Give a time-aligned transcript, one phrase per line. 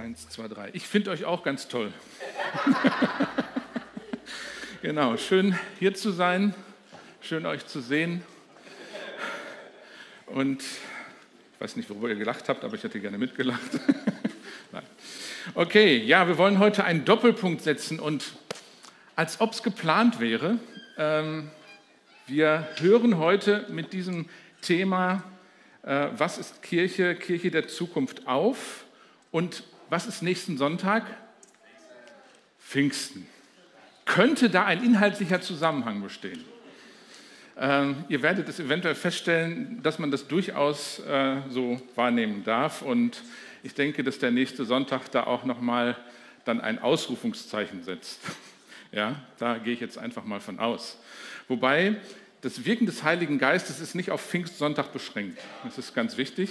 [0.00, 0.70] Eins, zwei, drei.
[0.72, 1.92] Ich finde euch auch ganz toll.
[4.82, 6.54] genau, schön hier zu sein,
[7.20, 8.24] schön euch zu sehen.
[10.24, 13.78] Und ich weiß nicht, worüber ihr gelacht habt, aber ich hätte gerne mitgelacht.
[15.54, 18.32] okay, ja, wir wollen heute einen Doppelpunkt setzen und
[19.16, 20.58] als ob es geplant wäre,
[20.96, 21.50] ähm,
[22.26, 24.30] wir hören heute mit diesem
[24.62, 25.24] Thema,
[25.82, 28.86] äh, was ist Kirche, Kirche der Zukunft auf
[29.30, 31.04] und was ist nächsten Sonntag?
[32.60, 33.26] Pfingsten.
[34.04, 36.44] Könnte da ein inhaltlicher Zusammenhang bestehen?
[37.58, 42.82] Ähm, ihr werdet es eventuell feststellen, dass man das durchaus äh, so wahrnehmen darf.
[42.82, 43.22] Und
[43.62, 45.96] ich denke, dass der nächste Sonntag da auch nochmal
[46.44, 48.20] dann ein Ausrufungszeichen setzt.
[48.92, 50.98] Ja, da gehe ich jetzt einfach mal von aus.
[51.46, 51.94] Wobei
[52.42, 55.38] das Wirken des Heiligen Geistes ist nicht auf Pfingstsonntag beschränkt.
[55.64, 56.50] Das ist ganz wichtig.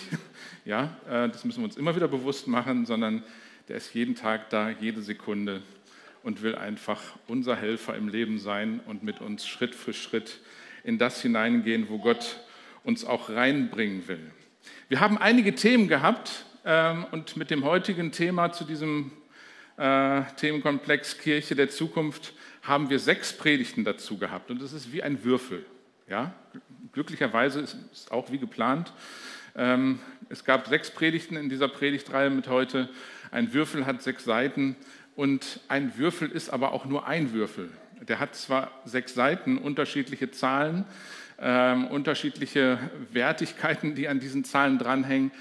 [0.65, 3.23] Ja, äh, das müssen wir uns immer wieder bewusst machen, sondern
[3.69, 5.63] der ist jeden Tag da, jede Sekunde
[6.21, 10.41] und will einfach unser Helfer im Leben sein und mit uns Schritt für Schritt
[10.83, 12.39] in das hineingehen, wo Gott
[12.83, 14.31] uns auch reinbringen will.
[14.89, 19.11] Wir haben einige Themen gehabt ähm, und mit dem heutigen Thema zu diesem
[19.77, 25.01] äh, Themenkomplex Kirche der Zukunft haben wir sechs Predigten dazu gehabt und es ist wie
[25.01, 25.65] ein Würfel.
[26.09, 26.33] Ja?
[26.91, 28.93] Glücklicherweise ist es auch wie geplant.
[29.55, 32.89] Ähm, es gab sechs Predigten in dieser Predigtreihe mit heute
[33.31, 34.75] ein Würfel hat sechs Seiten
[35.15, 37.69] und ein Würfel ist aber auch nur ein Würfel.
[38.01, 40.85] Der hat zwar sechs Seiten, unterschiedliche Zahlen,
[41.37, 42.79] äh, unterschiedliche
[43.11, 45.31] Wertigkeiten, die an diesen Zahlen dranhängen,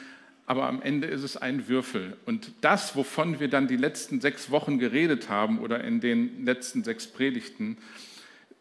[0.45, 2.17] aber am Ende ist es ein Würfel.
[2.27, 6.85] Und das, wovon wir dann die letzten sechs Wochen geredet haben oder in den letzten
[6.85, 7.79] sechs Predigten,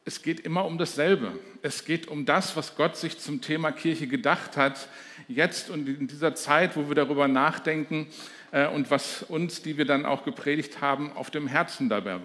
[0.08, 1.38] es geht immer um dasselbe.
[1.61, 4.88] Es geht um das, was Gott sich zum Thema Kirche gedacht hat,
[5.27, 8.08] jetzt und in dieser Zeit, wo wir darüber nachdenken,
[8.53, 12.22] äh, und was uns, die wir dann auch gepredigt haben, auf dem Herzen dabei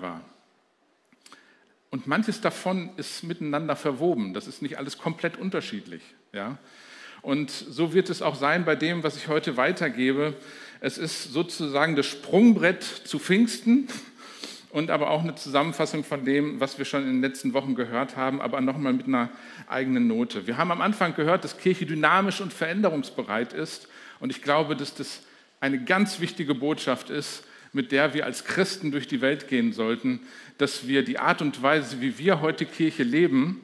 [0.00, 0.24] war.
[1.90, 4.32] Und manches davon ist miteinander verwoben.
[4.32, 6.02] Das ist nicht alles komplett unterschiedlich.
[6.32, 6.56] Ja?
[7.20, 10.34] Und so wird es auch sein bei dem, was ich heute weitergebe.
[10.80, 13.88] Es ist sozusagen das Sprungbrett zu Pfingsten
[14.70, 18.16] und aber auch eine Zusammenfassung von dem, was wir schon in den letzten Wochen gehört
[18.16, 19.30] haben, aber nochmal mit einer
[19.66, 20.46] eigenen Note.
[20.46, 23.88] Wir haben am Anfang gehört, dass Kirche dynamisch und veränderungsbereit ist.
[24.20, 25.22] Und ich glaube, dass das
[25.60, 30.20] eine ganz wichtige Botschaft ist, mit der wir als Christen durch die Welt gehen sollten,
[30.58, 33.60] dass wir die Art und Weise, wie wir heute Kirche leben,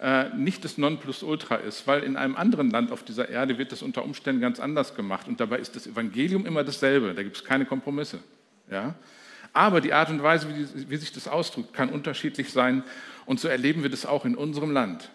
[0.00, 3.82] äh, nicht das Nonplusultra ist, weil in einem anderen Land auf dieser Erde wird das
[3.82, 7.44] unter Umständen ganz anders gemacht und dabei ist das Evangelium immer dasselbe, da gibt es
[7.44, 8.20] keine Kompromisse.
[8.70, 8.94] Ja?
[9.52, 12.82] Aber die Art und Weise, wie, wie sich das ausdrückt, kann unterschiedlich sein
[13.26, 15.10] und so erleben wir das auch in unserem Land.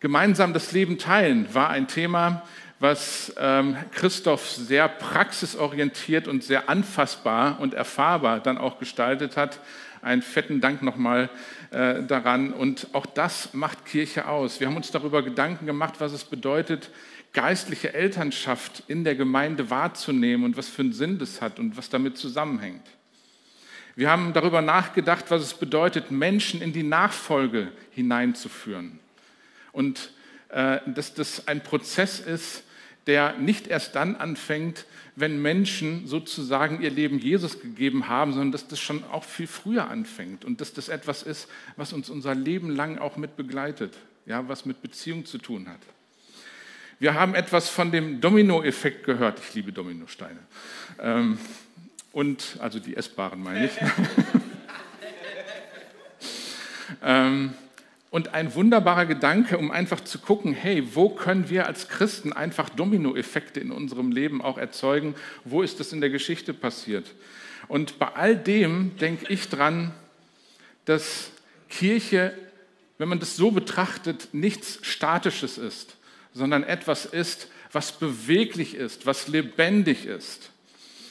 [0.00, 2.42] Gemeinsam das Leben teilen war ein Thema,
[2.80, 9.60] was ähm, Christoph sehr praxisorientiert und sehr anfassbar und erfahrbar dann auch gestaltet hat.
[10.02, 11.30] Einen fetten Dank nochmal
[11.70, 12.52] äh, daran.
[12.52, 14.58] Und auch das macht Kirche aus.
[14.58, 16.90] Wir haben uns darüber Gedanken gemacht, was es bedeutet,
[17.32, 21.88] geistliche Elternschaft in der Gemeinde wahrzunehmen und was für einen Sinn das hat und was
[21.88, 22.86] damit zusammenhängt.
[23.94, 28.98] Wir haben darüber nachgedacht, was es bedeutet, Menschen in die Nachfolge hineinzuführen.
[29.72, 30.12] Und
[30.48, 32.64] äh, dass das ein Prozess ist,
[33.06, 38.68] der nicht erst dann anfängt, wenn Menschen sozusagen ihr Leben Jesus gegeben haben, sondern dass
[38.68, 42.70] das schon auch viel früher anfängt und dass das etwas ist, was uns unser Leben
[42.70, 45.80] lang auch mit begleitet, ja, was mit Beziehung zu tun hat.
[47.02, 49.40] Wir haben etwas von dem Domino-Effekt gehört.
[49.40, 50.38] Ich liebe Dominosteine.
[51.00, 51.36] Ähm,
[52.12, 53.72] und, also die essbaren meine ich.
[57.02, 57.54] ähm,
[58.10, 62.68] und ein wunderbarer Gedanke, um einfach zu gucken, hey, wo können wir als Christen einfach
[62.68, 65.16] Dominoeffekte in unserem Leben auch erzeugen?
[65.44, 67.12] Wo ist das in der Geschichte passiert?
[67.66, 69.92] Und bei all dem denke ich dran,
[70.84, 71.32] dass
[71.68, 72.32] Kirche,
[72.98, 75.96] wenn man das so betrachtet, nichts Statisches ist,
[76.34, 80.50] sondern etwas ist, was beweglich ist, was lebendig ist.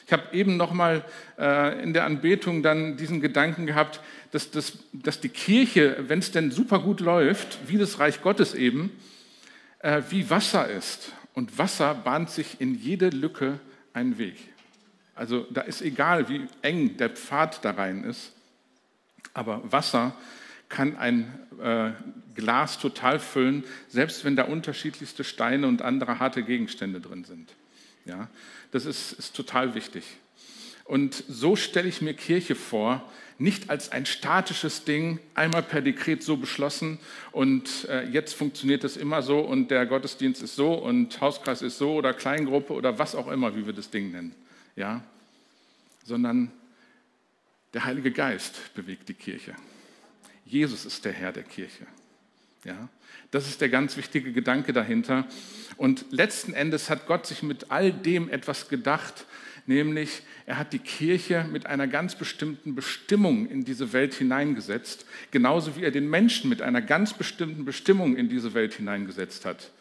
[0.05, 1.05] Ich habe eben noch mal
[1.39, 4.01] äh, in der Anbetung dann diesen Gedanken gehabt,
[4.31, 8.53] dass, dass, dass die Kirche, wenn es denn super gut läuft, wie das Reich Gottes
[8.53, 8.91] eben,
[9.79, 11.13] äh, wie Wasser ist.
[11.33, 13.59] Und Wasser bahnt sich in jede Lücke
[13.93, 14.35] einen Weg.
[15.15, 18.33] Also da ist egal, wie eng der Pfad da rein ist,
[19.33, 20.15] aber Wasser
[20.71, 21.31] kann ein
[21.61, 21.91] äh,
[22.33, 27.53] Glas total füllen, selbst wenn da unterschiedlichste Steine und andere harte Gegenstände drin sind.
[28.05, 28.29] Ja,
[28.71, 30.03] das ist, ist total wichtig.
[30.85, 33.07] Und so stelle ich mir Kirche vor,
[33.37, 36.99] nicht als ein statisches Ding, einmal per Dekret so beschlossen
[37.31, 41.77] und äh, jetzt funktioniert es immer so und der Gottesdienst ist so und Hauskreis ist
[41.77, 44.35] so oder Kleingruppe oder was auch immer, wie wir das Ding nennen.
[44.75, 45.03] ja,
[46.03, 46.51] sondern
[47.73, 49.55] der Heilige Geist bewegt die Kirche.
[50.51, 51.87] Jesus ist der Herr der Kirche.
[52.65, 52.89] Ja,
[53.31, 55.25] das ist der ganz wichtige Gedanke dahinter.
[55.77, 59.25] Und letzten Endes hat Gott sich mit all dem etwas gedacht,
[59.65, 65.77] nämlich er hat die Kirche mit einer ganz bestimmten Bestimmung in diese Welt hineingesetzt, genauso
[65.77, 69.71] wie er den Menschen mit einer ganz bestimmten Bestimmung in diese Welt hineingesetzt hat.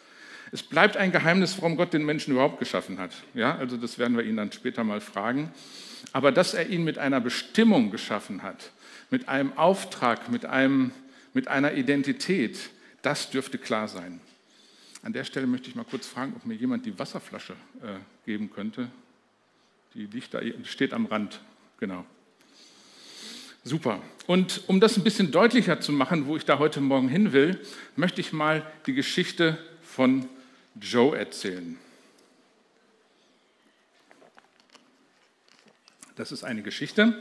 [0.53, 3.13] Es bleibt ein Geheimnis, warum Gott den Menschen überhaupt geschaffen hat.
[3.35, 5.53] Ja, also das werden wir ihn dann später mal fragen.
[6.13, 8.73] Aber dass er ihn mit einer Bestimmung geschaffen hat,
[9.11, 10.93] mit einem Auftrag, mit, einem,
[11.35, 12.71] mit einer Identität,
[13.03, 14.21] das dürfte klar sein.
[15.03, 18.51] An der Stelle möchte ich mal kurz fragen, ob mir jemand die Wasserflasche äh, geben
[18.51, 18.89] könnte.
[19.95, 21.41] Die liegt da, steht am Rand.
[21.79, 22.05] Genau.
[23.65, 24.01] Super.
[24.27, 27.61] Und um das ein bisschen deutlicher zu machen, wo ich da heute Morgen hin will,
[27.97, 30.29] möchte ich mal die Geschichte von
[30.81, 31.79] Joe erzählen.
[36.17, 37.15] Das ist eine Geschichte,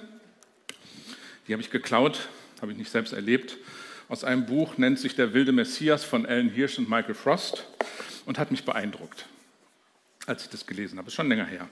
[1.48, 2.30] die habe ich geklaut,
[2.62, 3.58] habe ich nicht selbst erlebt,
[4.08, 7.66] aus einem Buch, nennt sich Der wilde Messias von Alan Hirsch und Michael Frost
[8.26, 9.26] und hat mich beeindruckt,
[10.26, 11.08] als ich das gelesen habe.
[11.08, 11.70] Ist schon länger her.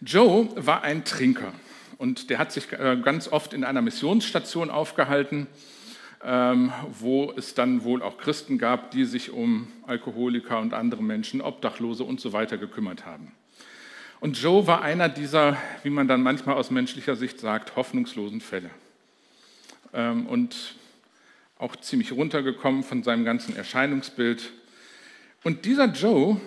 [0.00, 1.52] Joe war ein Trinker
[1.98, 5.46] und der hat sich äh, ganz oft in einer Missionsstation aufgehalten
[6.24, 11.42] ähm, wo es dann wohl auch Christen gab, die sich um Alkoholiker und andere Menschen,
[11.42, 13.32] Obdachlose und so weiter gekümmert haben.
[14.24, 18.70] Und Joe war einer dieser, wie man dann manchmal aus menschlicher Sicht sagt, hoffnungslosen Fälle.
[19.92, 20.76] Ähm, und
[21.58, 24.50] auch ziemlich runtergekommen von seinem ganzen Erscheinungsbild.
[25.42, 26.40] Und dieser Joe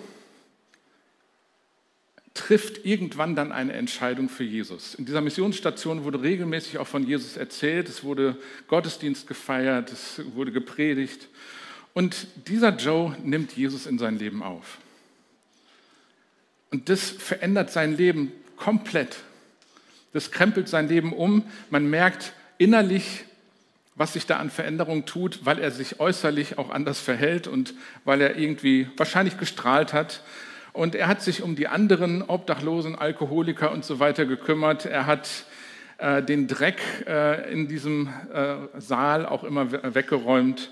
[2.34, 4.96] trifft irgendwann dann eine Entscheidung für Jesus.
[4.96, 8.36] In dieser Missionsstation wurde regelmäßig auch von Jesus erzählt, es wurde
[8.66, 11.28] Gottesdienst gefeiert, es wurde gepredigt.
[11.94, 14.78] Und dieser Joe nimmt Jesus in sein Leben auf.
[16.70, 19.16] Und das verändert sein Leben komplett.
[20.12, 21.44] Das krempelt sein Leben um.
[21.70, 23.24] Man merkt innerlich,
[23.94, 27.74] was sich da an Veränderung tut, weil er sich äußerlich auch anders verhält und
[28.04, 30.22] weil er irgendwie wahrscheinlich gestrahlt hat.
[30.72, 34.86] Und er hat sich um die anderen Obdachlosen, Alkoholiker und so weiter gekümmert.
[34.86, 35.46] Er hat
[35.98, 40.70] äh, den Dreck äh, in diesem äh, Saal auch immer weggeräumt,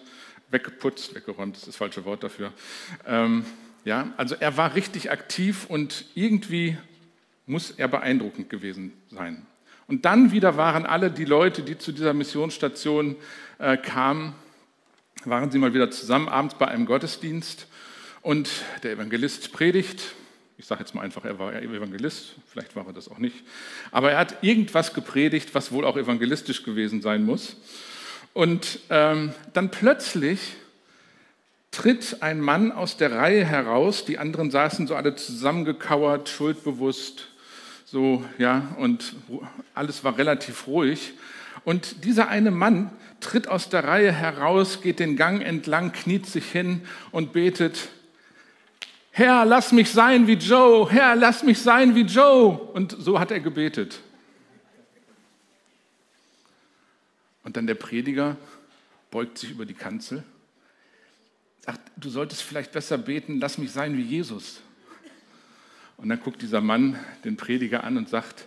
[0.51, 2.53] weggeputzt, weggeräumt ist das falsche Wort dafür.
[3.07, 3.45] Ähm,
[3.87, 6.77] ja, also er war richtig aktiv und irgendwie
[7.47, 9.47] muss er beeindruckend gewesen sein.
[9.87, 13.15] Und dann wieder waren alle die Leute, die zu dieser Missionsstation
[13.61, 14.35] äh, kamen,
[15.25, 17.69] waren sie mal wieder zusammen abends bei einem Gottesdienst
[18.23, 18.51] und
[18.83, 20.03] der Evangelist predigt.
[20.59, 23.45] Ich sage jetzt mal einfach, er war Evangelist, vielleicht war er das auch nicht.
[23.93, 27.57] Aber er hat irgendwas gepredigt, was wohl auch evangelistisch gewesen sein muss.
[28.33, 30.57] Und ähm, dann plötzlich
[31.77, 37.29] tritt ein Mann aus der Reihe heraus, die anderen saßen so alle zusammengekauert, schuldbewusst,
[37.85, 39.15] so, ja, und
[39.75, 41.13] alles war relativ ruhig.
[41.65, 42.91] Und dieser eine Mann
[43.21, 46.81] tritt aus der Reihe heraus, geht den Gang entlang, kniet sich hin
[47.11, 47.89] und betet,
[49.11, 52.57] Herr, lass mich sein wie Joe, Herr, lass mich sein wie Joe.
[52.57, 54.01] Und so hat er gebetet.
[57.45, 58.39] Und dann der Prediger
[59.11, 60.25] beugt sich über die Kanzel,
[61.67, 64.61] sagt, du solltest vielleicht besser beten, lass mich sein wie Jesus.
[65.97, 68.47] Und dann guckt dieser Mann den Prediger an und sagt,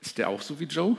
[0.00, 0.96] ist der auch so wie Joe?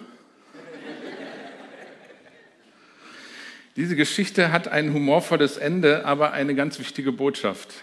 [3.75, 7.73] Diese Geschichte hat ein humorvolles Ende, aber eine ganz wichtige Botschaft.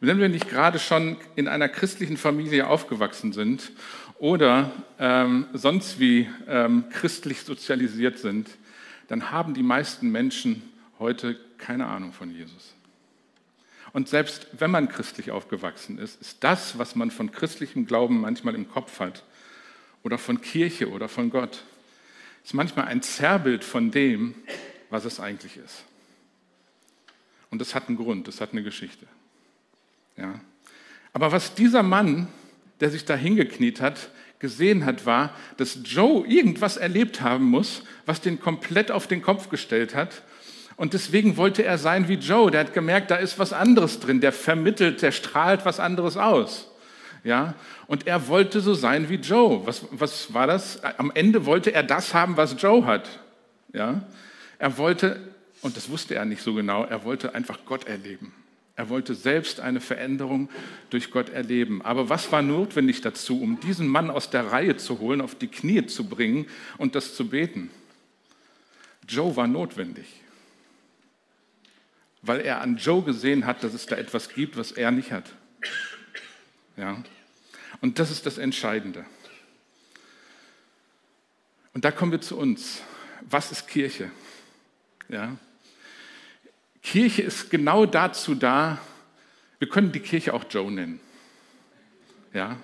[0.00, 3.70] Wenn wir nicht gerade schon in einer christlichen Familie aufgewachsen sind
[4.18, 8.50] oder ähm, sonst wie ähm, christlich sozialisiert sind,
[9.08, 10.62] dann haben die meisten Menschen
[10.98, 12.74] heute keine Ahnung von Jesus.
[13.92, 18.54] Und selbst wenn man christlich aufgewachsen ist, ist das, was man von christlichem Glauben manchmal
[18.54, 19.22] im Kopf hat,
[20.02, 21.62] oder von Kirche oder von Gott,
[22.44, 24.34] ist manchmal ein Zerrbild von dem,
[24.90, 25.84] was es eigentlich ist.
[27.50, 29.06] Und das hat einen Grund, das hat eine Geschichte.
[30.16, 30.40] Ja.
[31.12, 32.26] Aber was dieser Mann,
[32.80, 38.20] der sich da hingekniet hat, gesehen hat, war, dass Joe irgendwas erlebt haben muss, was
[38.20, 40.22] den komplett auf den Kopf gestellt hat.
[40.82, 42.50] Und deswegen wollte er sein wie Joe.
[42.50, 44.20] Der hat gemerkt, da ist was anderes drin.
[44.20, 46.72] Der vermittelt, der strahlt was anderes aus.
[47.22, 47.54] Ja,
[47.86, 49.64] und er wollte so sein wie Joe.
[49.64, 50.82] Was, was war das?
[50.82, 53.08] Am Ende wollte er das haben, was Joe hat.
[53.72, 54.02] Ja,
[54.58, 55.20] er wollte,
[55.60, 58.34] und das wusste er nicht so genau, er wollte einfach Gott erleben.
[58.74, 60.48] Er wollte selbst eine Veränderung
[60.90, 61.80] durch Gott erleben.
[61.82, 65.46] Aber was war notwendig dazu, um diesen Mann aus der Reihe zu holen, auf die
[65.46, 66.46] Knie zu bringen
[66.76, 67.70] und das zu beten?
[69.06, 70.06] Joe war notwendig,
[72.22, 75.34] weil er an Joe gesehen hat, dass es da etwas gibt, was er nicht hat.
[76.76, 77.02] Ja.
[77.80, 79.04] Und das ist das Entscheidende.
[81.74, 82.82] Und da kommen wir zu uns.
[83.22, 84.10] Was ist Kirche?
[85.08, 85.36] Ja.
[86.82, 88.78] Kirche ist genau dazu da,
[89.58, 91.00] wir können die Kirche auch Joe nennen.
[92.32, 92.56] Ja.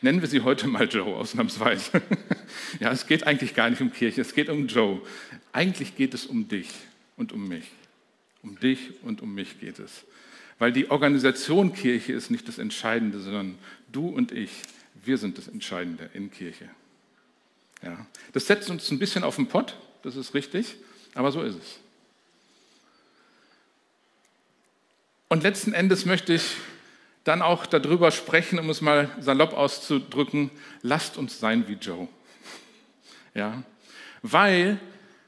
[0.00, 2.02] Nennen wir sie heute mal Joe, ausnahmsweise.
[2.80, 5.00] ja, es geht eigentlich gar nicht um Kirche, es geht um Joe.
[5.52, 6.68] Eigentlich geht es um dich
[7.16, 7.70] und um mich.
[8.44, 10.04] Um dich und um mich geht es.
[10.58, 13.58] Weil die Organisation Kirche ist nicht das Entscheidende, sondern
[13.90, 14.50] du und ich,
[15.04, 16.68] wir sind das Entscheidende in Kirche.
[17.82, 18.06] Ja.
[18.32, 20.76] Das setzt uns ein bisschen auf den Pott, das ist richtig,
[21.14, 21.80] aber so ist es.
[25.28, 26.44] Und letzten Endes möchte ich
[27.24, 30.50] dann auch darüber sprechen, um es mal salopp auszudrücken,
[30.82, 32.06] lasst uns sein wie Joe.
[33.34, 33.62] Ja?
[34.22, 34.78] Weil,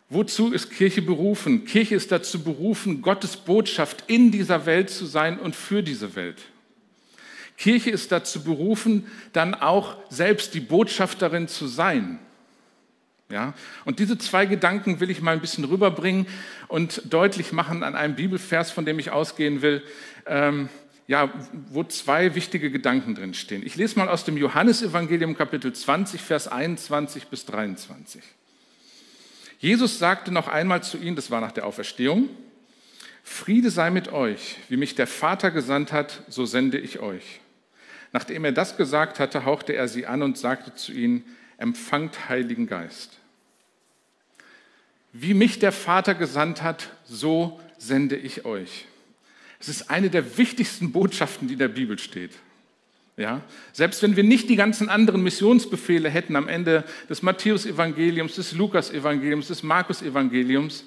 [0.09, 1.65] wozu ist Kirche berufen?
[1.65, 6.43] Kirche ist dazu berufen, Gottes Botschaft in dieser Welt zu sein und für diese Welt.
[7.57, 12.19] Kirche ist dazu berufen, dann auch selbst die Botschafterin zu sein.
[13.31, 13.55] Ja?
[13.85, 16.27] Und diese zwei Gedanken will ich mal ein bisschen rüberbringen
[16.69, 19.83] und deutlich machen an einem Bibelvers, von dem ich ausgehen will,
[20.27, 20.69] ähm,
[21.09, 21.33] ja,
[21.71, 23.65] wo zwei wichtige Gedanken drin stehen.
[23.65, 28.23] Ich lese mal aus dem Johannesevangelium Kapitel 20, Vers 21 bis 23.
[29.59, 32.29] Jesus sagte noch einmal zu ihnen, das war nach der Auferstehung,
[33.23, 37.41] Friede sei mit euch, wie mich der Vater gesandt hat, so sende ich euch.
[38.13, 41.25] Nachdem er das gesagt hatte, hauchte er sie an und sagte zu ihnen,
[41.59, 43.19] empfangt Heiligen Geist.
[45.13, 48.87] Wie mich der Vater gesandt hat, so sende ich euch.
[49.59, 52.33] Es ist eine der wichtigsten Botschaften, die in der Bibel steht.
[53.17, 53.43] Ja?
[53.73, 59.49] Selbst wenn wir nicht die ganzen anderen Missionsbefehle hätten am Ende des Matthäus-Evangeliums, des Lukas-Evangeliums,
[59.49, 60.85] des Markus-Evangeliums,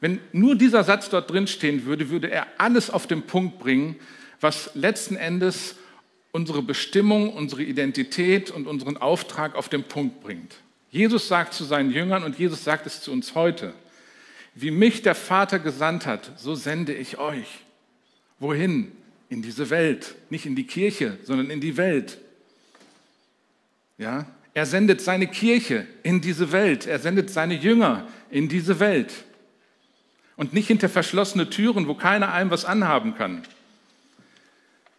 [0.00, 3.96] wenn nur dieser Satz dort drin stehen würde, würde er alles auf den Punkt bringen,
[4.40, 5.76] was letzten Endes
[6.32, 10.56] unsere Bestimmung, unsere Identität und unseren Auftrag auf den Punkt bringt.
[10.90, 13.74] Jesus sagt zu seinen Jüngern und Jesus sagt es zu uns heute,
[14.54, 17.46] wie mich der Vater gesandt hat, so sende ich euch.
[18.38, 18.92] Wohin?
[19.30, 22.18] In diese Welt, nicht in die Kirche, sondern in die Welt.
[23.96, 24.26] Ja?
[24.52, 29.24] Er sendet seine Kirche in diese Welt, er sendet seine Jünger in diese Welt.
[30.36, 33.42] Und nicht hinter verschlossene Türen, wo keiner einem was anhaben kann.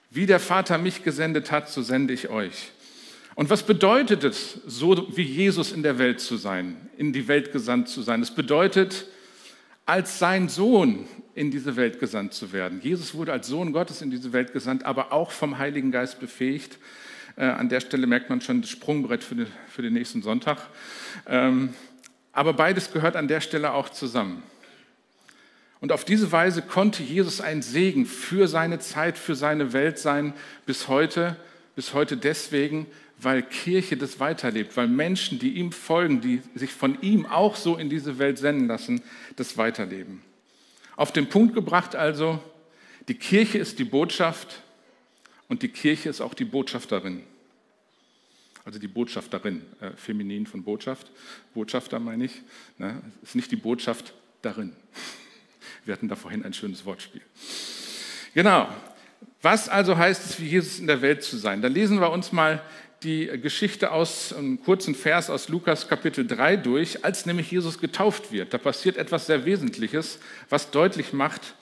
[0.09, 2.71] Wie der Vater mich gesendet hat, so sende ich euch.
[3.35, 7.51] Und was bedeutet es, so wie Jesus in der Welt zu sein, in die Welt
[7.51, 8.21] gesandt zu sein?
[8.21, 9.07] Es bedeutet,
[9.85, 12.81] als sein Sohn in diese Welt gesandt zu werden.
[12.81, 16.77] Jesus wurde als Sohn Gottes in diese Welt gesandt, aber auch vom Heiligen Geist befähigt.
[17.37, 20.57] Äh, an der Stelle merkt man schon das Sprungbrett für den, für den nächsten Sonntag.
[21.27, 21.73] Ähm,
[22.33, 24.43] aber beides gehört an der Stelle auch zusammen.
[25.79, 30.33] Und auf diese Weise konnte Jesus ein Segen für seine Zeit, für seine Welt sein,
[30.65, 31.35] bis heute,
[31.75, 32.85] bis heute deswegen,
[33.19, 37.77] weil Kirche das weiterlebt, weil Menschen, die ihm folgen, die sich von ihm auch so
[37.77, 39.01] in diese Welt senden lassen,
[39.35, 40.21] das weiterleben.
[40.95, 42.39] Auf den Punkt gebracht also,
[43.07, 44.61] die Kirche ist die Botschaft
[45.47, 47.23] und die Kirche ist auch die Botschafterin.
[48.63, 51.09] Also die Botschafterin, äh, feminin von Botschaft,
[51.53, 52.41] Botschafter meine ich,
[52.77, 54.75] ne, ist nicht die Botschaft darin.
[55.85, 57.21] Wir hatten da vorhin ein schönes Wortspiel.
[58.33, 58.69] Genau.
[59.41, 61.61] Was also heißt es, wie Jesus in der Welt zu sein?
[61.61, 62.61] Da lesen wir uns mal
[63.03, 68.31] die Geschichte aus einem kurzen Vers aus Lukas Kapitel 3 durch, als nämlich Jesus getauft
[68.31, 68.53] wird.
[68.53, 71.55] Da passiert etwas sehr Wesentliches, was deutlich macht,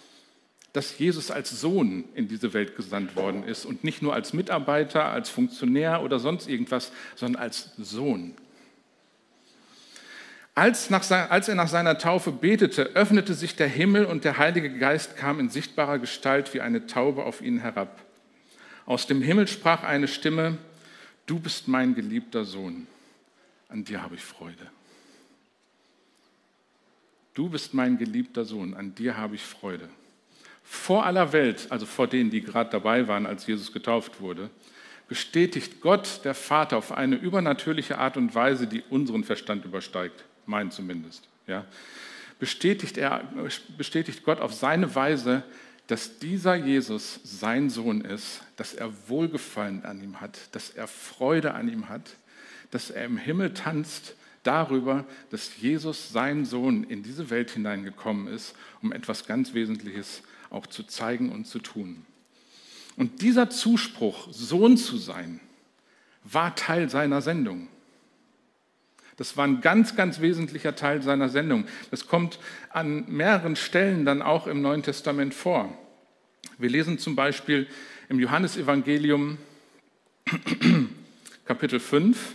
[0.73, 5.05] dass Jesus als Sohn in diese Welt gesandt worden ist und nicht nur als Mitarbeiter,
[5.05, 8.35] als Funktionär oder sonst irgendwas, sondern als Sohn.
[10.55, 14.77] Als, nach, als, er nach seiner Taufe betete, öffnete sich der Himmel und der Heilige
[14.77, 18.01] Geist kam in sichtbarer Gestalt wie eine Taube auf ihn herab.
[18.85, 20.57] Aus dem Himmel sprach eine Stimme,
[21.29, 22.87] du bist mein geliebter Sohn,
[23.69, 24.67] an dir habe ich Freude.
[27.35, 29.87] Du bist mein geliebter Sohn, an dir habe ich Freude.
[30.63, 34.49] Vor aller Welt, also vor denen, die gerade dabei waren, als Jesus getauft wurde,
[35.07, 40.71] bestätigt Gott, der Vater, auf eine übernatürliche Art und Weise, die unseren Verstand übersteigt, mein
[40.71, 41.27] zumindest.
[41.45, 41.65] Ja,
[42.39, 43.23] bestätigt, er,
[43.77, 45.43] bestätigt Gott auf seine Weise,
[45.89, 51.55] dass dieser Jesus sein Sohn ist, dass er Wohlgefallen an ihm hat, dass er Freude
[51.55, 52.15] an ihm hat,
[52.69, 58.53] dass er im Himmel tanzt darüber, dass Jesus, sein Sohn, in diese Welt hineingekommen ist,
[58.83, 62.05] um etwas ganz Wesentliches auch zu zeigen und zu tun.
[62.95, 65.39] Und dieser Zuspruch, Sohn zu sein,
[66.23, 67.67] war Teil seiner Sendung.
[69.19, 71.65] Das war ein ganz, ganz wesentlicher Teil seiner Sendung.
[71.91, 75.77] Das kommt an mehreren Stellen dann auch im Neuen Testament vor.
[76.57, 77.67] Wir lesen zum Beispiel
[78.07, 79.37] im Johannesevangelium
[81.45, 82.33] Kapitel 5,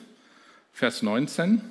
[0.75, 1.63] Vers 19.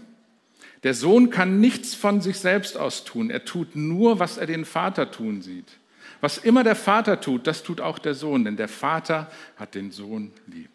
[0.82, 3.29] Der Sohn kann nichts von sich selbst aus tun.
[3.29, 5.77] Er tut nur, was er den Vater tun sieht.
[6.22, 9.91] Was immer der Vater tut, das tut auch der Sohn, denn der Vater hat den
[9.91, 10.72] Sohn lieb.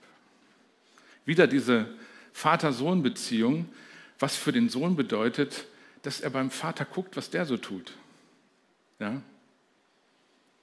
[1.24, 1.86] Wieder diese
[2.32, 3.66] Vater-Sohn-Beziehung,
[4.18, 5.66] was für den Sohn bedeutet,
[6.02, 7.92] dass er beim Vater guckt, was der so tut.
[8.98, 9.22] Ja?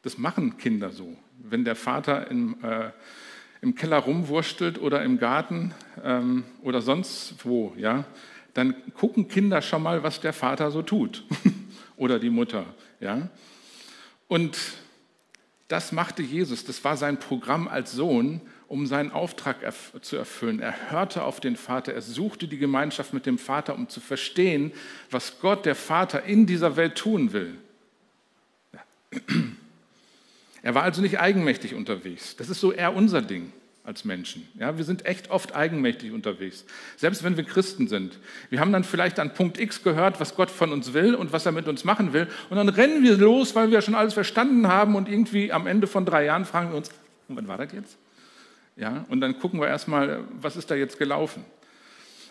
[0.02, 1.16] Das machen Kinder so.
[1.40, 2.92] Wenn der Vater im, äh,
[3.62, 8.06] im Keller rumwurstelt oder im Garten ähm, oder sonst wo, ja,
[8.54, 11.24] dann gucken Kinder schon mal, was der Vater so tut
[11.98, 12.66] oder die Mutter.
[13.00, 13.30] Ja?
[14.28, 14.58] Und
[15.68, 19.58] das machte Jesus, das war sein Programm als Sohn, um seinen Auftrag
[20.02, 20.60] zu erfüllen.
[20.60, 24.72] Er hörte auf den Vater, er suchte die Gemeinschaft mit dem Vater, um zu verstehen,
[25.12, 27.56] was Gott, der Vater, in dieser Welt tun will.
[28.74, 29.22] Ja.
[30.64, 32.36] Er war also nicht eigenmächtig unterwegs.
[32.36, 33.52] Das ist so eher unser Ding
[33.84, 34.48] als Menschen.
[34.56, 36.66] Ja, wir sind echt oft eigenmächtig unterwegs,
[36.98, 38.18] selbst wenn wir Christen sind.
[38.50, 41.46] Wir haben dann vielleicht an Punkt X gehört, was Gott von uns will und was
[41.46, 44.68] er mit uns machen will, und dann rennen wir los, weil wir schon alles verstanden
[44.68, 46.90] haben und irgendwie am Ende von drei Jahren fragen wir uns,
[47.28, 47.98] wann war das jetzt?
[48.76, 51.46] Ja, und dann gucken wir erstmal, was ist da jetzt gelaufen.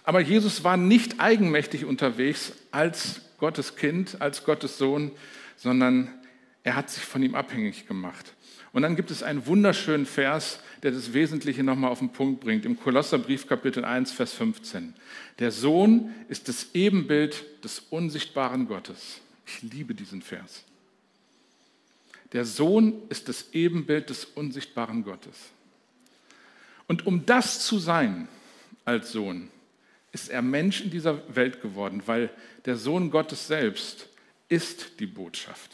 [0.05, 5.11] Aber Jesus war nicht eigenmächtig unterwegs als Gottes Kind, als Gottes Sohn,
[5.57, 6.11] sondern
[6.63, 8.35] er hat sich von ihm abhängig gemacht.
[8.73, 12.67] Und dann gibt es einen wunderschönen Vers, der das Wesentliche nochmal auf den Punkt bringt,
[12.67, 14.95] im Kolosserbrief Kapitel 1, Vers 15.
[15.39, 19.21] Der Sohn ist das Ebenbild des unsichtbaren Gottes.
[19.47, 20.65] Ich liebe diesen Vers.
[22.33, 25.39] Der Sohn ist das Ebenbild des unsichtbaren Gottes.
[26.87, 28.29] Und um das zu sein
[28.85, 29.51] als Sohn,
[30.13, 32.31] ist er Mensch in dieser Welt geworden, weil
[32.67, 34.09] der Sohn Gottes selbst
[34.49, 35.73] ist die Botschaft.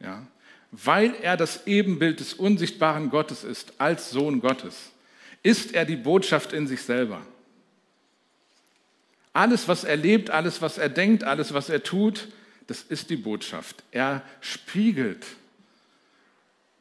[0.00, 0.26] Ja?
[0.70, 4.92] Weil er das Ebenbild des unsichtbaren Gottes ist, als Sohn Gottes,
[5.42, 7.20] ist er die Botschaft in sich selber.
[9.32, 12.28] Alles, was er lebt, alles, was er denkt, alles, was er tut,
[12.66, 13.82] das ist die Botschaft.
[13.90, 15.26] Er spiegelt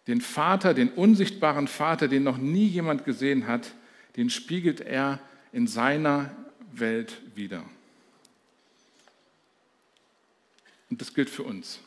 [0.08, 3.74] den Vater, den unsichtbaren Vater, den noch nie jemand gesehen hat,
[4.16, 5.20] den spiegelt er
[5.52, 6.36] in seiner
[6.74, 7.64] Welt wieder.
[10.90, 11.80] Und das gilt für uns.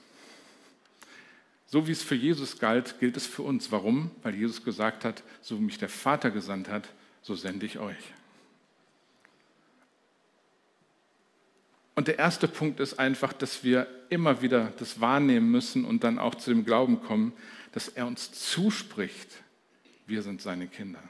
[1.66, 3.72] So wie es für Jesus galt, gilt es für uns.
[3.72, 4.11] Warum?
[4.22, 6.88] Weil Jesus gesagt hat, so wie mich der Vater gesandt hat,
[7.20, 7.96] so sende ich euch.
[11.96, 16.18] Und der erste Punkt ist einfach, dass wir immer wieder das wahrnehmen müssen und dann
[16.18, 17.33] auch zu dem Glauben kommen,
[17.74, 19.28] dass er uns zuspricht,
[20.06, 21.02] wir sind seine Kinder.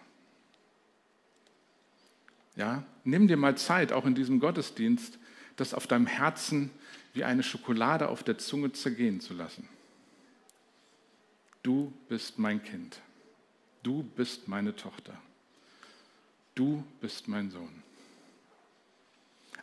[2.56, 5.18] Ja, nimm dir mal Zeit, auch in diesem Gottesdienst,
[5.56, 6.70] das auf deinem Herzen
[7.12, 9.68] wie eine Schokolade auf der Zunge zergehen zu lassen.
[11.62, 12.98] Du bist mein Kind.
[13.82, 15.20] Du bist meine Tochter.
[16.54, 17.82] Du bist mein Sohn.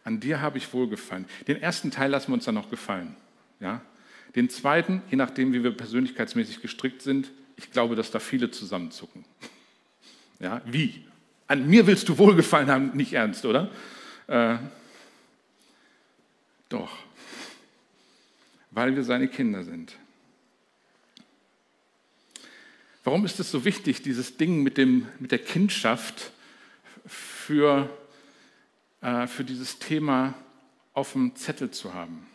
[0.04, 1.26] An dir habe ich wohlgefallen.
[1.48, 3.16] Den ersten Teil lassen wir uns dann noch gefallen.
[3.60, 3.82] Ja?
[4.36, 9.26] Den zweiten, je nachdem, wie wir persönlichkeitsmäßig gestrickt sind, ich glaube, dass da viele zusammenzucken.
[10.40, 11.06] Ja, wie?
[11.48, 13.70] An mir willst du wohlgefallen haben, nicht ernst, oder?
[14.28, 14.58] Äh,
[16.70, 16.98] doch,
[18.72, 19.94] weil wir seine Kinder sind.
[23.04, 26.32] Warum ist es so wichtig, dieses Ding mit, dem, mit der Kindschaft
[27.06, 27.90] für,
[29.02, 30.36] äh, für dieses Thema
[30.94, 32.26] auf dem Zettel zu haben?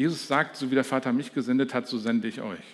[0.00, 2.64] Jesus sagt, so wie der Vater mich gesendet hat, so sende ich euch.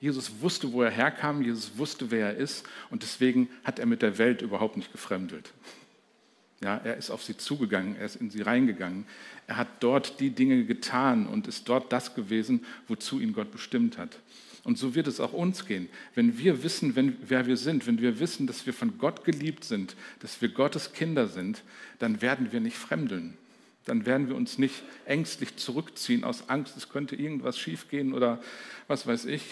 [0.00, 4.02] Jesus wusste, wo er herkam, Jesus wusste, wer er ist und deswegen hat er mit
[4.02, 5.52] der Welt überhaupt nicht gefremdelt.
[6.60, 9.06] Ja, er ist auf sie zugegangen, er ist in sie reingegangen.
[9.46, 13.96] Er hat dort die Dinge getan und ist dort das gewesen, wozu ihn Gott bestimmt
[13.96, 14.18] hat.
[14.64, 15.88] Und so wird es auch uns gehen.
[16.16, 19.62] Wenn wir wissen, wenn, wer wir sind, wenn wir wissen, dass wir von Gott geliebt
[19.62, 21.62] sind, dass wir Gottes Kinder sind,
[22.00, 23.38] dann werden wir nicht fremdeln.
[23.88, 28.40] Dann werden wir uns nicht ängstlich zurückziehen aus Angst, es könnte irgendwas schiefgehen oder
[28.86, 29.42] was weiß ich,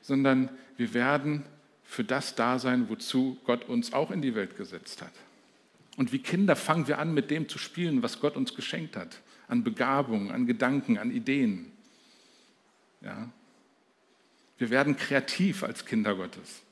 [0.00, 1.44] sondern wir werden
[1.84, 5.12] für das da sein, wozu Gott uns auch in die Welt gesetzt hat.
[5.98, 9.20] Und wie Kinder fangen wir an, mit dem zu spielen, was Gott uns geschenkt hat,
[9.46, 11.70] an Begabung, an Gedanken, an Ideen.
[13.02, 13.28] Ja,
[14.56, 16.62] wir werden kreativ als Kinder Gottes.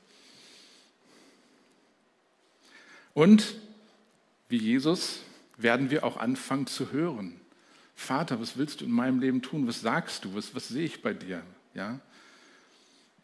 [3.13, 3.55] Und
[4.49, 5.19] wie Jesus
[5.63, 7.39] werden wir auch anfangen zu hören.
[7.95, 9.67] Vater, was willst du in meinem Leben tun?
[9.67, 10.35] Was sagst du?
[10.35, 11.43] Was, was sehe ich bei dir?
[11.73, 11.99] Ja?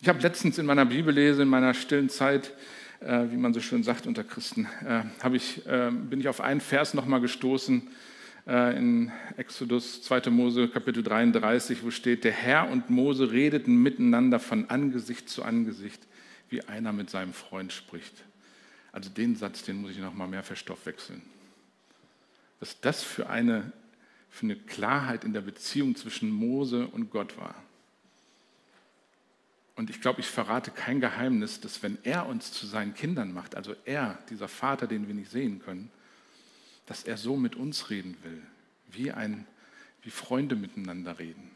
[0.01, 2.53] Ich habe letztens in meiner Bibellese, in meiner stillen Zeit,
[2.99, 6.61] äh, wie man so schön sagt unter Christen, äh, ich, äh, bin ich auf einen
[6.61, 7.87] Vers nochmal gestoßen,
[8.47, 10.29] äh, in Exodus 2.
[10.29, 16.01] Mose Kapitel 33, wo steht, der Herr und Mose redeten miteinander von Angesicht zu Angesicht,
[16.49, 18.23] wie einer mit seinem Freund spricht.
[18.91, 21.21] Also den Satz, den muss ich noch mal mehr verstoffwechseln.
[22.59, 23.71] Was das für eine,
[24.29, 27.55] für eine Klarheit in der Beziehung zwischen Mose und Gott war.
[29.75, 33.55] Und ich glaube, ich verrate kein Geheimnis, dass wenn er uns zu seinen Kindern macht,
[33.55, 35.91] also er, dieser Vater, den wir nicht sehen können,
[36.87, 38.41] dass er so mit uns reden will,
[38.91, 39.45] wie, ein,
[40.01, 41.51] wie Freunde miteinander reden.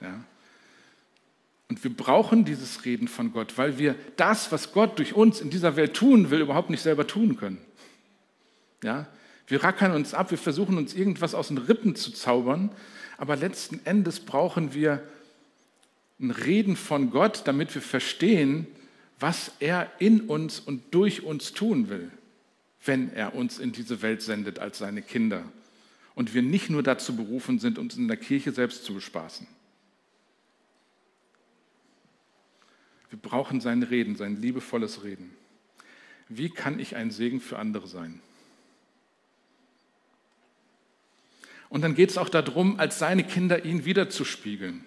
[0.00, 0.24] Ja?
[1.68, 5.50] Und wir brauchen dieses Reden von Gott, weil wir das, was Gott durch uns in
[5.50, 7.58] dieser Welt tun will, überhaupt nicht selber tun können.
[8.82, 9.06] Ja?
[9.46, 12.70] Wir rackern uns ab, wir versuchen uns irgendwas aus den Rippen zu zaubern,
[13.16, 15.02] aber letzten Endes brauchen wir
[16.18, 18.66] ein Reden von Gott, damit wir verstehen,
[19.20, 22.10] was er in uns und durch uns tun will,
[22.84, 25.44] wenn er uns in diese Welt sendet als seine Kinder.
[26.14, 29.46] Und wir nicht nur dazu berufen sind, uns in der Kirche selbst zu bespaßen.
[33.10, 35.30] Wir brauchen sein Reden, sein liebevolles Reden.
[36.28, 38.20] Wie kann ich ein Segen für andere sein?
[41.68, 44.84] Und dann geht es auch darum, als seine Kinder ihn wiederzuspiegeln.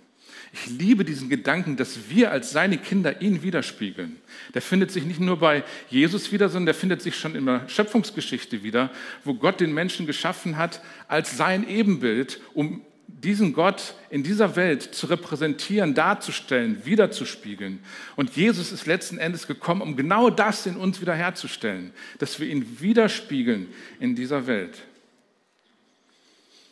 [0.52, 4.18] Ich liebe diesen Gedanken, dass wir als seine Kinder ihn widerspiegeln.
[4.54, 7.70] Der findet sich nicht nur bei Jesus wieder, sondern der findet sich schon in der
[7.70, 8.90] Schöpfungsgeschichte wieder,
[9.24, 14.82] wo Gott den Menschen geschaffen hat als sein Ebenbild, um diesen Gott in dieser Welt
[14.82, 17.80] zu repräsentieren, darzustellen, wiederzuspiegeln.
[18.16, 22.80] Und Jesus ist letzten Endes gekommen, um genau das in uns wiederherzustellen, dass wir ihn
[22.80, 23.68] widerspiegeln
[24.00, 24.78] in dieser Welt.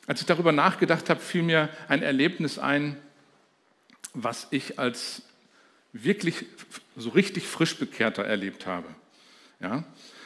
[0.08, 2.96] Als ich darüber nachgedacht habe, fiel mir ein Erlebnis ein,
[4.14, 5.22] was ich als
[5.92, 6.46] wirklich
[6.96, 8.88] so richtig frisch bekehrter erlebt habe.
[9.60, 9.84] Ja?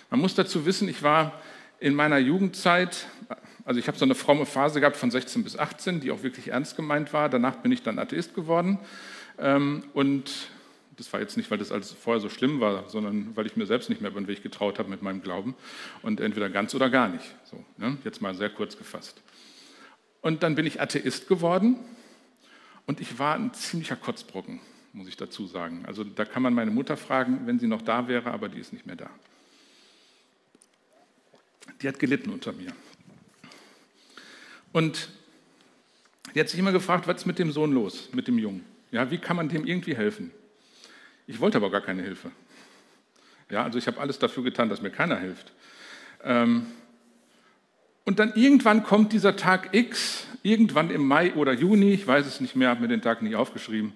[0.09, 1.41] Man muss dazu wissen, ich war
[1.79, 3.07] in meiner Jugendzeit,
[3.65, 6.49] also ich habe so eine fromme Phase gehabt von 16 bis 18, die auch wirklich
[6.49, 7.27] ernst gemeint war.
[7.27, 8.79] Danach bin ich dann Atheist geworden.
[9.39, 10.31] Ähm, und
[10.97, 13.65] das war jetzt nicht, weil das alles vorher so schlimm war, sondern weil ich mir
[13.65, 15.55] selbst nicht mehr über den Weg getraut habe mit meinem Glauben.
[16.03, 17.25] Und entweder ganz oder gar nicht.
[17.45, 17.97] So, ne?
[18.03, 19.21] Jetzt mal sehr kurz gefasst.
[20.21, 21.77] Und dann bin ich Atheist geworden
[22.85, 24.59] und ich war ein ziemlicher Kotzbrocken,
[24.93, 25.83] muss ich dazu sagen.
[25.85, 28.71] Also da kann man meine Mutter fragen, wenn sie noch da wäre, aber die ist
[28.71, 29.09] nicht mehr da.
[31.81, 32.73] Die hat gelitten unter mir.
[34.71, 35.09] Und
[36.33, 38.63] die hat sich immer gefragt, was ist mit dem Sohn los, mit dem Jungen?
[38.91, 40.31] Ja, wie kann man dem irgendwie helfen?
[41.27, 42.31] Ich wollte aber gar keine Hilfe.
[43.49, 45.51] Ja, also ich habe alles dafür getan, dass mir keiner hilft.
[46.23, 46.67] Ähm,
[48.05, 52.41] und dann irgendwann kommt dieser Tag X, irgendwann im Mai oder Juni, ich weiß es
[52.41, 53.93] nicht mehr, habe mir den Tag nicht aufgeschrieben,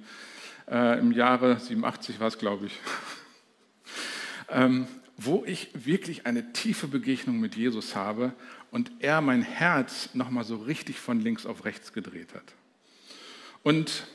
[0.69, 2.79] äh, im Jahre 87 war es, glaube ich,
[4.49, 4.87] ähm,
[5.17, 8.33] wo ich wirklich eine tiefe Begegnung mit Jesus habe
[8.71, 12.53] und er mein Herz nochmal so richtig von links auf rechts gedreht hat.
[13.63, 14.05] Und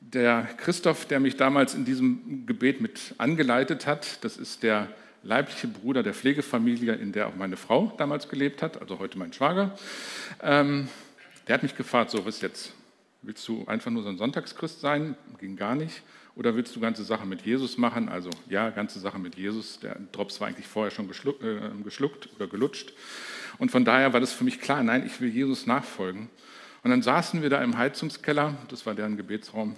[0.00, 4.88] der Christoph, der mich damals in diesem Gebet mit angeleitet hat, das ist der
[5.26, 9.32] leibliche Bruder der Pflegefamilie, in der auch meine Frau damals gelebt hat, also heute mein
[9.32, 9.76] Schwager.
[10.42, 10.88] Ähm,
[11.46, 12.72] der hat mich gefragt, so was jetzt?
[13.22, 15.16] Willst du einfach nur so ein Sonntagschrist sein?
[15.38, 16.02] Ging gar nicht.
[16.36, 18.08] Oder willst du ganze Sache mit Jesus machen?
[18.08, 19.80] Also ja, ganze Sache mit Jesus.
[19.80, 22.92] Der Drops war eigentlich vorher schon geschluckt, äh, geschluckt oder gelutscht.
[23.58, 26.28] Und von daher war das für mich klar, nein, ich will Jesus nachfolgen.
[26.82, 29.76] Und dann saßen wir da im Heizungskeller, das war deren Gebetsraum.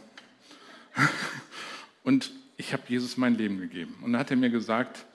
[2.02, 3.94] Und ich habe Jesus mein Leben gegeben.
[4.02, 5.06] Und dann hat er mir gesagt,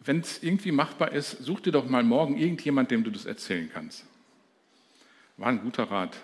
[0.00, 3.70] wenn es irgendwie machbar ist, such dir doch mal morgen irgendjemand, dem du das erzählen
[3.72, 4.04] kannst.
[5.36, 6.16] War ein guter Rat.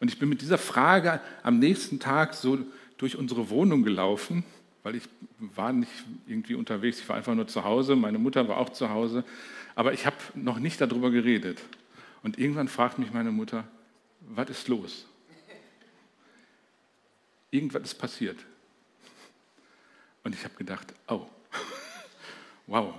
[0.00, 2.58] Und ich bin mit dieser Frage am nächsten Tag so
[2.98, 4.44] durch unsere Wohnung gelaufen,
[4.82, 5.08] weil ich
[5.38, 5.90] war nicht
[6.26, 9.24] irgendwie unterwegs, ich war einfach nur zu Hause, meine Mutter war auch zu Hause,
[9.74, 11.60] aber ich habe noch nicht darüber geredet.
[12.22, 13.66] Und irgendwann fragt mich meine Mutter,
[14.20, 15.06] was ist los?
[17.50, 18.38] Irgendwas ist passiert.
[20.24, 21.26] Und ich habe gedacht, oh,
[22.66, 22.94] Wow.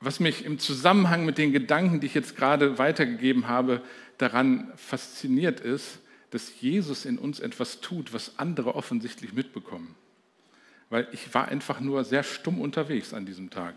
[0.00, 3.82] Was mich im Zusammenhang mit den Gedanken, die ich jetzt gerade weitergegeben habe,
[4.18, 5.98] daran fasziniert ist,
[6.30, 9.94] dass Jesus in uns etwas tut, was andere offensichtlich mitbekommen.
[10.90, 13.74] Weil ich war einfach nur sehr stumm unterwegs an diesem Tag.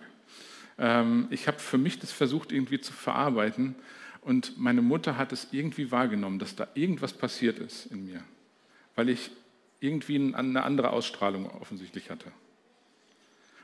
[0.78, 3.76] Ähm, ich habe für mich das versucht irgendwie zu verarbeiten
[4.22, 8.24] und meine Mutter hat es irgendwie wahrgenommen, dass da irgendwas passiert ist in mir,
[8.96, 9.32] weil ich
[9.80, 12.32] irgendwie eine andere Ausstrahlung offensichtlich hatte.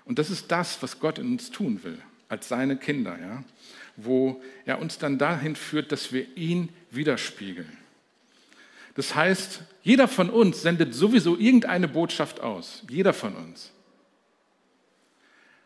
[0.06, 1.98] Und das ist das, was Gott in uns tun will,
[2.30, 3.44] als seine Kinder, ja?
[3.96, 7.78] wo er uns dann dahin führt, dass wir ihn widerspiegeln.
[8.96, 13.72] Das heißt, jeder von uns sendet sowieso irgendeine Botschaft aus, jeder von uns.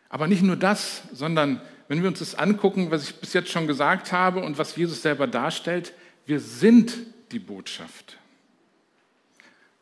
[0.08, 3.66] Aber nicht nur das, sondern wenn wir uns das angucken, was ich bis jetzt schon
[3.66, 5.92] gesagt habe und was Jesus selber darstellt,
[6.26, 6.94] wir sind
[7.32, 8.18] die Botschaft.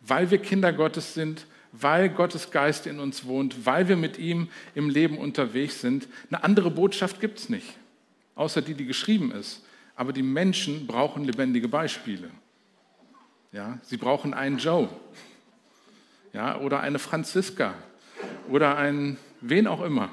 [0.00, 1.46] Weil wir Kinder Gottes sind,
[1.80, 6.08] weil Gottes Geist in uns wohnt, weil wir mit ihm im Leben unterwegs sind.
[6.30, 7.76] Eine andere Botschaft gibt es nicht,
[8.34, 9.62] außer die, die geschrieben ist.
[9.94, 12.30] Aber die Menschen brauchen lebendige Beispiele.
[13.52, 14.88] Ja, sie brauchen einen Joe
[16.36, 17.74] ja, oder eine Franziska
[18.48, 20.10] oder einen wen auch immer.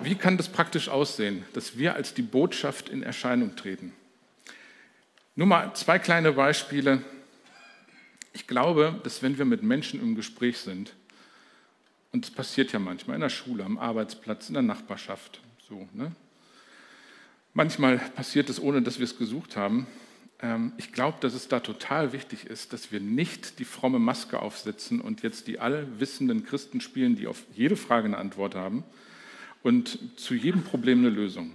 [0.00, 3.92] Wie kann das praktisch aussehen, dass wir als die Botschaft in Erscheinung treten?
[5.36, 7.02] Nur mal zwei kleine Beispiele.
[8.32, 10.94] Ich glaube, dass wenn wir mit Menschen im Gespräch sind,
[12.12, 16.12] und das passiert ja manchmal in der Schule, am Arbeitsplatz, in der Nachbarschaft, so, ne?
[17.52, 19.86] Manchmal passiert es, ohne dass wir es gesucht haben.
[20.40, 24.40] Ähm, ich glaube, dass es da total wichtig ist, dass wir nicht die fromme Maske
[24.40, 28.84] aufsetzen und jetzt die allwissenden Christen spielen, die auf jede Frage eine Antwort haben
[29.62, 31.52] und zu jedem Problem eine Lösung.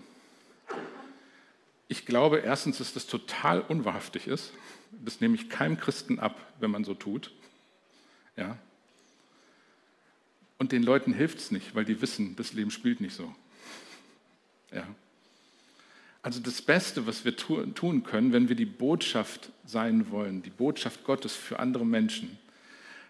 [1.89, 4.53] Ich glaube erstens, dass das total unwahrhaftig ist.
[4.91, 7.31] Das nehme ich keinem Christen ab, wenn man so tut.
[8.37, 8.57] Ja.
[10.59, 13.33] Und den Leuten hilft es nicht, weil die wissen, das Leben spielt nicht so.
[14.71, 14.87] Ja.
[16.21, 21.03] Also das Beste, was wir tun können, wenn wir die Botschaft sein wollen, die Botschaft
[21.05, 22.37] Gottes für andere Menschen,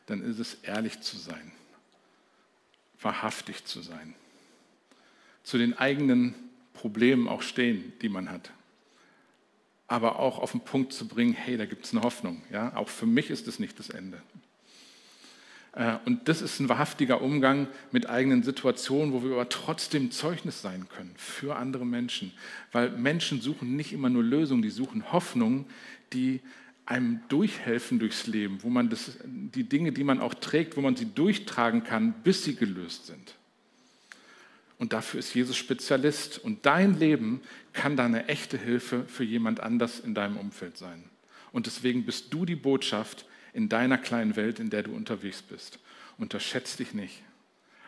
[0.05, 1.51] dann ist es ehrlich zu sein,
[3.01, 4.15] wahrhaftig zu sein,
[5.43, 6.33] zu den eigenen
[6.73, 8.51] Problemen auch stehen, die man hat,
[9.89, 12.41] aber auch auf den Punkt zu bringen, hey, da gibt es eine Hoffnung.
[12.52, 12.75] Ja?
[12.75, 14.21] Auch für mich ist es nicht das Ende.
[15.73, 20.62] Äh, und das ist ein wahrhaftiger Umgang mit eigenen Situationen, wo wir aber trotzdem Zeugnis
[20.62, 22.32] sein können für andere Menschen.
[22.71, 25.65] Weil Menschen suchen nicht immer nur Lösungen, die suchen Hoffnung,
[26.13, 26.41] die
[26.86, 30.95] einem durchhelfen durchs Leben, wo man das, die Dinge, die man auch trägt, wo man
[30.95, 33.36] sie durchtragen kann, bis sie gelöst sind.
[34.79, 36.39] Und dafür ist Jesus Spezialist.
[36.39, 37.41] Und dein Leben
[37.73, 41.03] kann da eine echte Hilfe für jemand anders in deinem Umfeld sein.
[41.51, 45.79] Und deswegen bist du die Botschaft, in deiner kleinen Welt, in der du unterwegs bist.
[46.17, 47.21] Unterschätz dich nicht.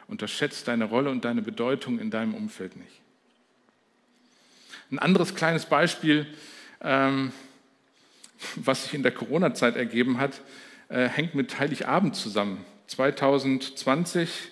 [0.08, 3.02] Unterschätz deine Rolle und deine Bedeutung in deinem Umfeld nicht.
[4.92, 6.28] Ein anderes kleines Beispiel,
[6.82, 7.32] ähm,
[8.56, 10.42] was sich in der Corona-Zeit ergeben hat,
[10.90, 12.66] äh, hängt mit Heiligabend zusammen.
[12.88, 14.51] 2020,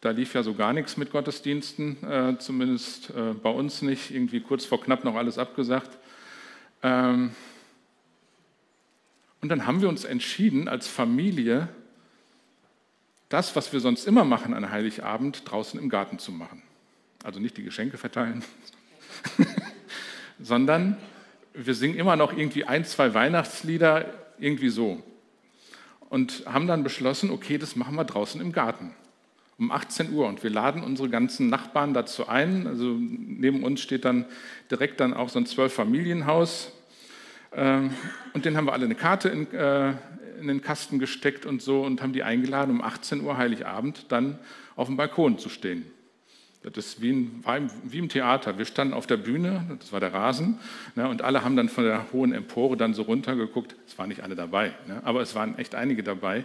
[0.00, 4.40] da lief ja so gar nichts mit Gottesdiensten, äh, zumindest äh, bei uns nicht, irgendwie
[4.40, 5.98] kurz vor knapp noch alles abgesagt.
[6.82, 7.32] Ähm,
[9.40, 11.68] und dann haben wir uns entschieden, als Familie
[13.28, 16.62] das, was wir sonst immer machen an Heiligabend, draußen im Garten zu machen.
[17.24, 18.44] Also nicht die Geschenke verteilen,
[20.40, 20.96] sondern
[21.52, 25.02] wir singen immer noch irgendwie ein, zwei Weihnachtslieder, irgendwie so.
[26.08, 28.94] Und haben dann beschlossen, okay, das machen wir draußen im Garten
[29.58, 32.66] um 18 Uhr und wir laden unsere ganzen Nachbarn dazu ein.
[32.66, 34.24] Also neben uns steht dann
[34.70, 36.72] direkt dann auch so ein Zwölf-Familienhaus
[37.52, 37.90] ähm,
[38.34, 39.94] und den haben wir alle eine Karte in, äh,
[40.40, 44.38] in, den Kasten gesteckt und so und haben die eingeladen, um 18 Uhr Heiligabend dann
[44.76, 45.84] auf dem Balkon zu stehen.
[46.62, 48.58] Das ist wie, ein, wie im Theater.
[48.58, 50.58] Wir standen auf der Bühne, das war der Rasen,
[50.96, 53.76] ne, und alle haben dann von der hohen Empore dann so runtergeguckt.
[53.86, 56.44] Es waren nicht alle dabei, ne, aber es waren echt einige dabei.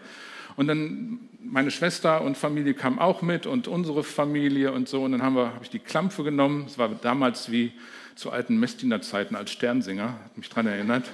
[0.55, 5.03] Und dann meine Schwester und Familie kam auch mit und unsere Familie und so.
[5.03, 6.65] Und dann habe hab ich die Klampfe genommen.
[6.67, 7.71] Es war damals wie
[8.15, 11.09] zu alten Messdienerzeiten als Sternsinger, hat mich daran erinnert.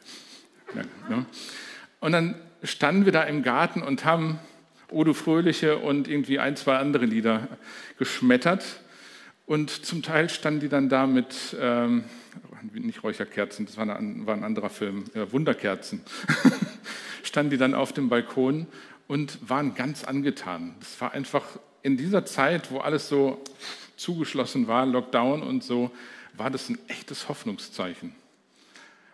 [0.74, 0.82] ja,
[1.16, 1.24] ne?
[2.00, 4.38] Und dann standen wir da im Garten und haben
[4.90, 7.48] Odo Fröhliche und irgendwie ein, zwei andere Lieder
[7.98, 8.64] geschmettert.
[9.46, 12.04] Und zum Teil standen die dann da mit, ähm,
[12.72, 16.02] nicht Räucherkerzen, das war, eine, war ein anderer Film, äh, Wunderkerzen,
[17.22, 18.66] standen die dann auf dem Balkon
[19.06, 20.74] und waren ganz angetan.
[20.80, 21.44] Das war einfach
[21.82, 23.42] in dieser Zeit, wo alles so
[23.96, 25.90] zugeschlossen war, Lockdown und so,
[26.36, 28.14] war das ein echtes Hoffnungszeichen,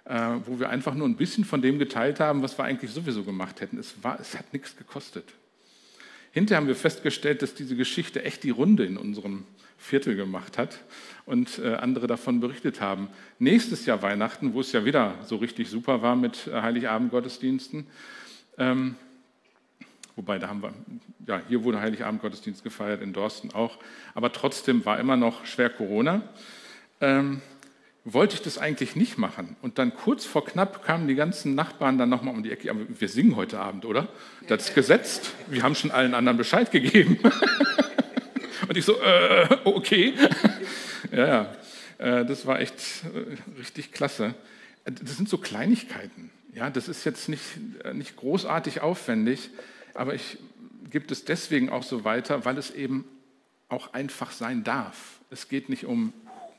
[0.05, 3.23] äh, wo wir einfach nur ein bisschen von dem geteilt haben, was wir eigentlich sowieso
[3.23, 3.79] gemacht hätten.
[3.79, 5.33] Es, war, es hat nichts gekostet.
[6.35, 9.45] Hinterher haben wir festgestellt, dass diese Geschichte echt die Runde in unserem
[9.79, 10.81] Viertel gemacht hat
[11.27, 13.07] und äh, andere davon berichtet haben.
[13.39, 17.87] Nächstes Jahr Weihnachten, wo es ja wieder so richtig super war mit äh, Heiligabend-Gottesdiensten,
[18.59, 18.97] ähm,
[20.17, 20.75] wobei da haben wir,
[21.25, 23.79] ja, hier wurde Heiligabend-Gottesdienst gefeiert, in Dorsten auch,
[24.15, 26.21] aber trotzdem war immer noch schwer Corona
[27.01, 27.43] ähm,
[28.05, 29.57] wollte ich das eigentlich nicht machen.
[29.63, 32.71] Und dann kurz vor knapp kamen die ganzen Nachbarn dann nochmal um die Ecke.
[32.89, 34.09] Wir singen heute Abend, oder?
[34.47, 35.33] Das ist gesetzt.
[35.49, 37.19] Wir haben schon allen anderen Bescheid gegeben.
[38.69, 40.15] Und ich so, äh, okay.
[41.13, 41.57] ja, ja,
[41.99, 44.35] äh, das war echt äh, richtig klasse.
[44.85, 46.31] Das sind so Kleinigkeiten.
[46.55, 47.43] Ja, das ist jetzt nicht,
[47.85, 49.51] äh, nicht großartig aufwendig,
[49.95, 50.39] aber ich
[50.91, 53.07] gebe es deswegen auch so weiter, weil es eben
[53.69, 55.21] auch einfach sein darf.
[55.31, 56.13] Es geht nicht um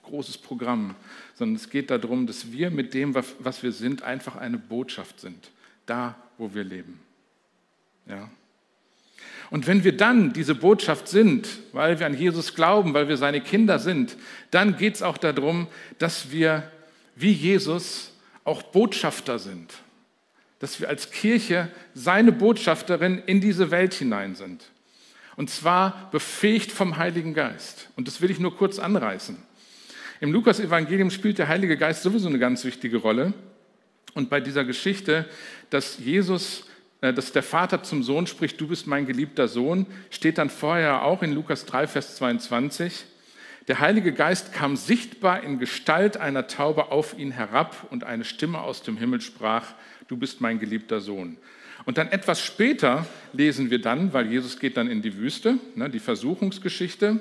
[0.05, 0.95] großes Programm,
[1.33, 5.51] sondern es geht darum, dass wir mit dem, was wir sind, einfach eine Botschaft sind.
[5.85, 6.99] da wo wir leben.
[8.07, 8.29] Ja.
[9.49, 13.41] Und wenn wir dann diese Botschaft sind, weil wir an Jesus glauben, weil wir seine
[13.41, 14.17] Kinder sind,
[14.51, 15.67] dann geht es auch darum,
[15.99, 16.71] dass wir
[17.15, 18.11] wie Jesus
[18.43, 19.73] auch Botschafter sind.
[20.59, 24.63] Dass wir als Kirche seine Botschafterin in diese Welt hinein sind.
[25.35, 27.89] Und zwar befähigt vom Heiligen Geist.
[27.95, 29.37] Und das will ich nur kurz anreißen.
[30.25, 33.31] Im Lukas-Evangelium spielt der Heilige Geist sowieso eine ganz wichtige Rolle.
[34.15, 35.29] Und bei dieser Geschichte,
[35.69, 36.65] dass Jesus,
[37.01, 41.03] äh, dass der Vater zum Sohn spricht, du bist mein geliebter Sohn, steht dann vorher
[41.03, 43.05] auch in Lukas 3, Vers 22.
[43.67, 48.61] Der Heilige Geist kam sichtbar in Gestalt einer Taube auf ihn herab und eine Stimme
[48.61, 49.75] aus dem Himmel sprach,
[50.07, 51.38] du bist mein geliebter Sohn.
[51.85, 55.88] Und dann etwas später lesen wir dann, weil Jesus geht dann in die Wüste, ne,
[55.88, 57.19] die Versuchungsgeschichte,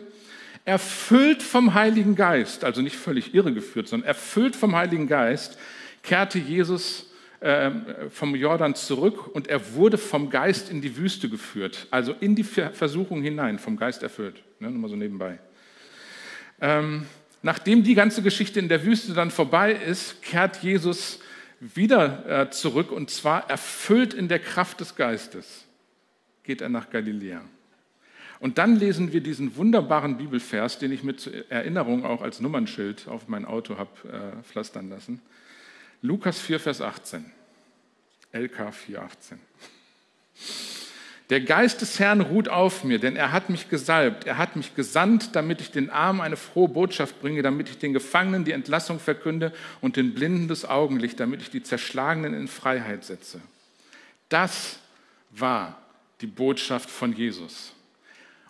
[0.64, 5.58] erfüllt vom Heiligen Geist, also nicht völlig irregeführt, sondern erfüllt vom Heiligen Geist,
[6.02, 7.70] kehrte Jesus äh,
[8.10, 12.44] vom Jordan zurück und er wurde vom Geist in die Wüste geführt, also in die
[12.44, 14.42] Versuchung hinein, vom Geist erfüllt.
[14.58, 15.38] Ne, nur mal so nebenbei.
[16.60, 17.06] Ähm,
[17.42, 21.20] nachdem die ganze Geschichte in der Wüste dann vorbei ist, kehrt Jesus
[21.60, 25.64] wieder äh, zurück und zwar erfüllt in der Kraft des Geistes
[26.44, 27.42] geht er nach Galiläa.
[28.40, 33.28] Und dann lesen wir diesen wunderbaren Bibelvers, den ich mit Erinnerung auch als Nummernschild auf
[33.28, 35.20] mein Auto habe äh, pflastern lassen.
[36.02, 37.24] Lukas 4, Vers 18.
[38.32, 39.38] LK 4, 18.
[41.30, 44.74] Der Geist des Herrn ruht auf mir, denn er hat mich gesalbt, er hat mich
[44.74, 49.00] gesandt, damit ich den Armen eine frohe Botschaft bringe, damit ich den Gefangenen die Entlassung
[49.00, 53.40] verkünde und den Blinden das Augenlicht, damit ich die Zerschlagenen in Freiheit setze.
[54.28, 54.78] Das
[55.30, 55.78] war
[56.20, 57.73] die Botschaft von Jesus.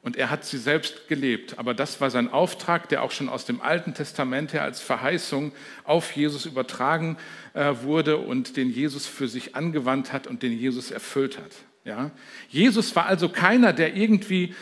[0.05, 1.59] Und er hat sie selbst gelebt.
[1.59, 5.53] Aber das war sein Auftrag, der auch schon aus dem Alten Testament her als Verheißung
[5.83, 7.17] auf Jesus übertragen
[7.55, 11.53] äh, wurde und den Jesus für sich angewandt hat und den Jesus erfüllt hat.
[11.87, 12.11] Ja?
[12.51, 14.55] Jesus war also keiner, der irgendwie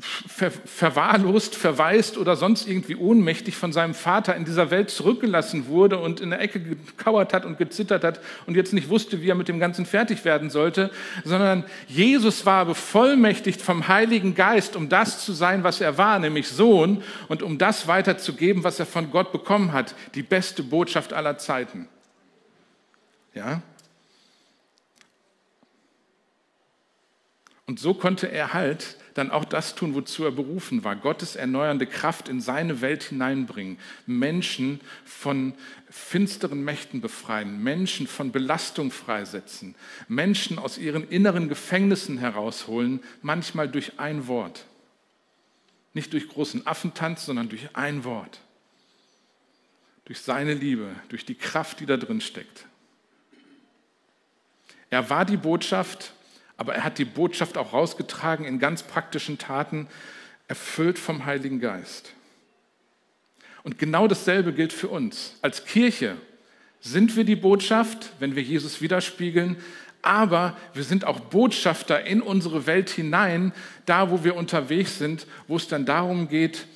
[0.00, 5.98] ver verwahrlost, verwaist oder sonst irgendwie ohnmächtig von seinem Vater in dieser Welt zurückgelassen wurde
[5.98, 9.36] und in der Ecke gekauert hat und gezittert hat und jetzt nicht wusste, wie er
[9.36, 10.90] mit dem Ganzen fertig werden sollte,
[11.22, 16.48] sondern Jesus war bevollmächtigt vom Heiligen Geist, um das zu sein, was er war, nämlich
[16.48, 21.38] Sohn, und um das weiterzugeben, was er von Gott bekommen hat, die beste Botschaft aller
[21.38, 21.88] Zeiten.
[23.32, 23.62] Ja?
[27.66, 30.96] Und so konnte er halt dann auch das tun, wozu er berufen war.
[30.96, 33.78] Gottes erneuernde Kraft in seine Welt hineinbringen.
[34.06, 35.54] Menschen von
[35.88, 37.62] finsteren Mächten befreien.
[37.62, 39.76] Menschen von Belastung freisetzen.
[40.08, 43.00] Menschen aus ihren inneren Gefängnissen herausholen.
[43.22, 44.66] Manchmal durch ein Wort.
[45.92, 48.40] Nicht durch großen Affentanz, sondern durch ein Wort.
[50.06, 52.66] Durch seine Liebe, durch die Kraft, die da drin steckt.
[54.90, 56.13] Er war die Botschaft
[56.56, 59.88] aber er hat die Botschaft auch rausgetragen in ganz praktischen Taten,
[60.48, 62.12] erfüllt vom Heiligen Geist.
[63.62, 65.36] Und genau dasselbe gilt für uns.
[65.42, 66.16] Als Kirche
[66.80, 69.56] sind wir die Botschaft, wenn wir Jesus widerspiegeln,
[70.02, 73.52] aber wir sind auch Botschafter in unsere Welt hinein,
[73.86, 76.66] da wo wir unterwegs sind, wo es dann darum geht,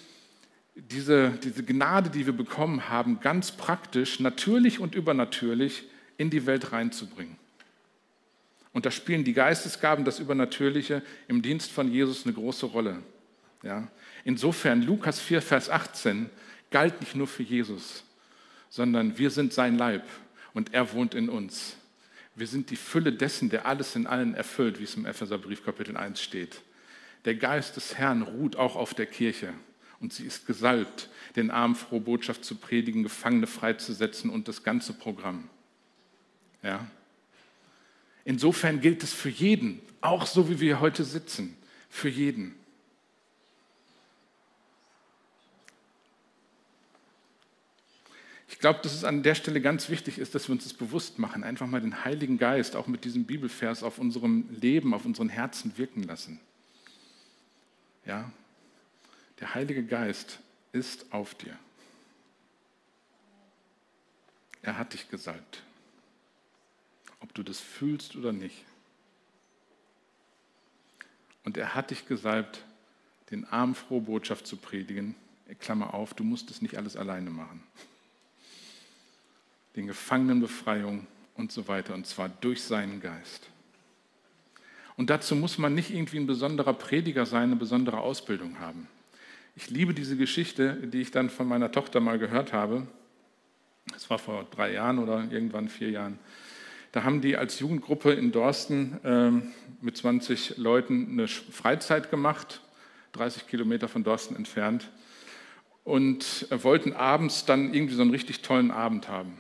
[0.75, 5.85] diese, diese Gnade, die wir bekommen haben, ganz praktisch, natürlich und übernatürlich
[6.17, 7.37] in die Welt reinzubringen.
[8.79, 13.03] Und da spielen die Geistesgaben, das Übernatürliche im Dienst von Jesus eine große Rolle.
[13.64, 13.88] Ja?
[14.23, 16.31] Insofern, Lukas 4, Vers 18
[16.71, 18.05] galt nicht nur für Jesus,
[18.69, 20.05] sondern wir sind sein Leib
[20.55, 21.75] und er wohnt in uns.
[22.37, 25.97] Wir sind die Fülle dessen, der alles in allen erfüllt, wie es im Epheserbrief Kapitel
[25.97, 26.61] 1 steht.
[27.25, 29.55] Der Geist des Herrn ruht auch auf der Kirche
[29.99, 34.93] und sie ist gesalbt, den Armen frohe Botschaft zu predigen, Gefangene freizusetzen und das ganze
[34.93, 35.51] Programm.
[36.62, 36.88] Ja?
[38.29, 41.57] Insofern gilt es für jeden, auch so wie wir heute sitzen,
[41.88, 42.55] für jeden.
[48.50, 51.19] Ich glaube, dass es an der Stelle ganz wichtig ist, dass wir uns das bewusst
[51.19, 55.31] machen, einfach mal den Heiligen Geist auch mit diesem Bibelvers auf unserem Leben, auf unseren
[55.31, 56.38] Herzen wirken lassen.
[58.05, 58.31] Ja,
[59.40, 60.40] der Heilige Geist
[60.73, 61.59] ist auf dir.
[64.61, 65.63] Er hat dich gesalbt
[67.21, 68.64] ob du das fühlst oder nicht.
[71.44, 72.64] Und er hat dich gesalbt,
[73.31, 75.14] den Armen frohe Botschaft zu predigen.
[75.60, 77.62] Klammer auf, du musst es nicht alles alleine machen.
[79.77, 83.48] Den Gefangenen Befreiung und so weiter, und zwar durch seinen Geist.
[84.96, 88.88] Und dazu muss man nicht irgendwie ein besonderer Prediger sein, eine besondere Ausbildung haben.
[89.54, 92.87] Ich liebe diese Geschichte, die ich dann von meiner Tochter mal gehört habe.
[93.96, 96.19] Es war vor drei Jahren oder irgendwann vier Jahren
[96.93, 102.63] Da haben die als Jugendgruppe in Dorsten ähm, mit 20 Leuten eine Freizeit gemacht,
[103.13, 104.91] 30 Kilometer von Dorsten entfernt,
[105.85, 109.39] und wollten abends dann irgendwie so einen richtig tollen Abend haben.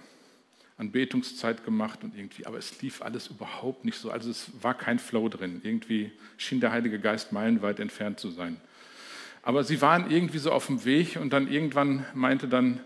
[0.78, 4.10] Anbetungszeit gemacht und irgendwie, aber es lief alles überhaupt nicht so.
[4.10, 5.60] Also es war kein Flow drin.
[5.64, 8.56] Irgendwie schien der Heilige Geist meilenweit entfernt zu sein.
[9.42, 12.80] Aber sie waren irgendwie so auf dem Weg und dann irgendwann meinte dann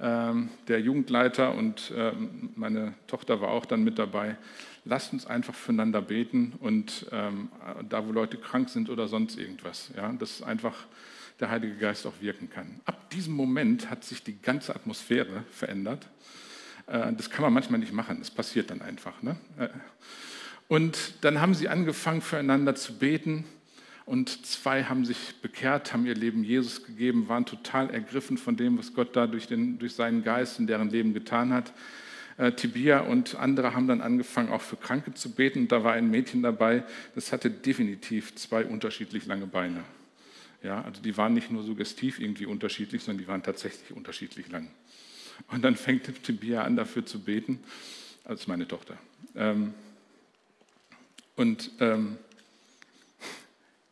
[0.00, 4.36] der Jugendleiter und ähm, meine Tochter war auch dann mit dabei,
[4.84, 7.48] lasst uns einfach füreinander beten und ähm,
[7.88, 10.86] da, wo Leute krank sind oder sonst irgendwas, ja, dass einfach
[11.40, 12.80] der Heilige Geist auch wirken kann.
[12.84, 16.08] Ab diesem Moment hat sich die ganze Atmosphäre verändert.
[16.86, 19.22] Äh, das kann man manchmal nicht machen, das passiert dann einfach.
[19.22, 19.36] Ne?
[19.58, 19.68] Äh,
[20.68, 23.44] und dann haben sie angefangen, füreinander zu beten
[24.08, 28.78] und zwei haben sich bekehrt, haben ihr Leben Jesus gegeben, waren total ergriffen von dem,
[28.78, 31.74] was Gott da durch, den, durch seinen Geist in deren Leben getan hat.
[32.38, 35.60] Äh, Tibia und andere haben dann angefangen, auch für Kranke zu beten.
[35.60, 36.84] Und da war ein Mädchen dabei,
[37.14, 39.84] das hatte definitiv zwei unterschiedlich lange Beine.
[40.62, 44.68] Ja, also die waren nicht nur suggestiv irgendwie unterschiedlich, sondern die waren tatsächlich unterschiedlich lang.
[45.48, 47.60] Und dann fängt Tibia an, dafür zu beten.
[48.26, 48.96] Ist meine Tochter.
[49.36, 49.74] Ähm,
[51.36, 52.16] und ähm,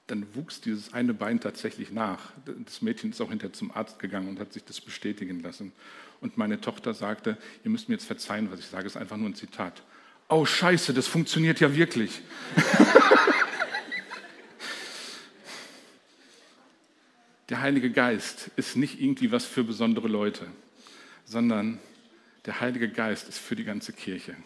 [0.07, 2.33] dann wuchs dieses eine Bein tatsächlich nach.
[2.65, 5.73] Das Mädchen ist auch hinterher zum Arzt gegangen und hat sich das bestätigen lassen.
[6.21, 9.29] Und meine Tochter sagte, ihr müsst mir jetzt verzeihen, was ich sage, ist einfach nur
[9.29, 9.83] ein Zitat.
[10.29, 12.21] Oh scheiße, das funktioniert ja wirklich.
[17.49, 20.47] der Heilige Geist ist nicht irgendwie was für besondere Leute,
[21.25, 21.79] sondern
[22.45, 24.37] der Heilige Geist ist für die ganze Kirche.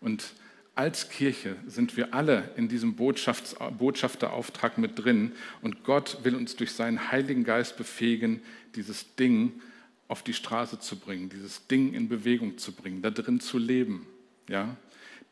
[0.00, 0.34] Und
[0.74, 6.72] als Kirche sind wir alle in diesem Botschafterauftrag mit drin und Gott will uns durch
[6.72, 8.42] seinen Heiligen Geist befähigen,
[8.74, 9.60] dieses Ding
[10.08, 14.06] auf die Straße zu bringen, dieses Ding in Bewegung zu bringen, da drin zu leben.
[14.48, 14.76] Ja?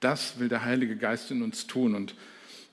[0.01, 2.15] Das will der Heilige Geist in uns tun und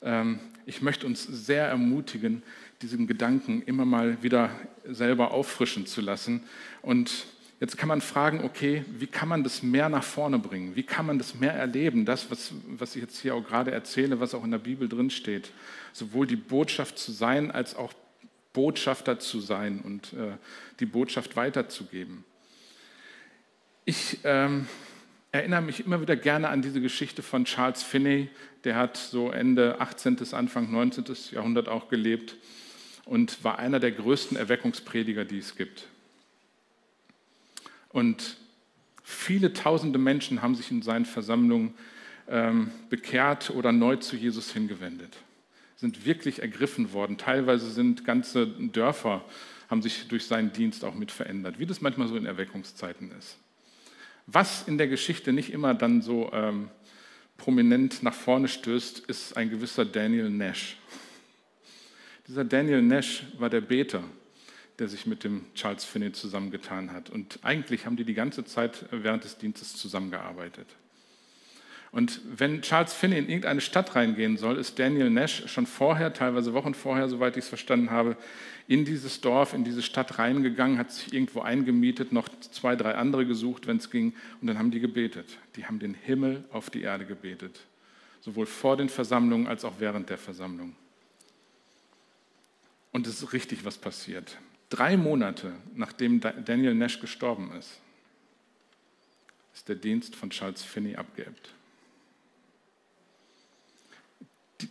[0.01, 2.43] ähm, ich möchte uns sehr ermutigen,
[2.84, 4.51] diesen Gedanken immer mal wieder
[4.86, 6.43] selber auffrischen zu lassen
[6.82, 7.26] und
[7.60, 10.78] Jetzt kann man fragen, okay, wie kann man das mehr nach vorne bringen?
[10.78, 12.05] Wie kann man das mehr erleben?
[12.05, 15.10] Das, was, was ich jetzt hier auch gerade erzähle, was auch in der Bibel drin
[15.10, 15.51] steht.
[15.91, 17.93] Sowohl die Botschaft zu sein, als auch
[18.53, 20.38] Botschafter zu sein und äh,
[20.80, 22.24] die Botschaft weiterzugeben.
[23.84, 24.68] Ich ähm,
[25.34, 28.30] erinnere mich immer wieder gerne an diese Geschichte von Charles Finney.
[28.64, 31.03] Der hat so Ende 18., Anfang 19.
[31.32, 32.38] Jahrhundert auch gelebt
[33.03, 35.89] und war einer der größten Erweckungsprediger, die es gibt.
[37.90, 38.38] Und
[39.04, 41.74] viele tausende Menschen haben sich in seinen Versammlungen
[42.28, 45.18] ähm, bekehrt oder neu zu Jesus hingewendet,
[45.76, 47.18] sind wirklich ergriffen worden.
[47.18, 49.26] Teilweise sind ganze Dörfer,
[49.70, 53.38] haben sich durch seinen Dienst auch mit verändert, wie das manchmal so in Erweckungszeiten ist.
[54.28, 56.70] Was in der Geschichte nicht immer dann so ähm,
[57.38, 60.78] prominent nach vorne stößt, ist ein gewisser Daniel Nash.
[62.28, 64.04] Dieser Daniel Nash war der Beter
[64.80, 67.10] der sich mit dem Charles Finney zusammengetan hat.
[67.10, 70.68] Und eigentlich haben die die ganze Zeit während des Dienstes zusammengearbeitet.
[71.92, 76.54] Und wenn Charles Finney in irgendeine Stadt reingehen soll, ist Daniel Nash schon vorher, teilweise
[76.54, 78.16] Wochen vorher, soweit ich es verstanden habe,
[78.68, 83.26] in dieses Dorf, in diese Stadt reingegangen, hat sich irgendwo eingemietet, noch zwei, drei andere
[83.26, 85.40] gesucht, wenn es ging, und dann haben die gebetet.
[85.56, 87.62] Die haben den Himmel auf die Erde gebetet,
[88.22, 90.76] sowohl vor den Versammlungen als auch während der Versammlung.
[92.92, 94.38] Und es ist richtig was passiert.
[94.70, 97.80] Drei Monate nachdem Daniel Nash gestorben ist,
[99.53, 101.53] ist der Dienst von Charles Finney abgeebbt.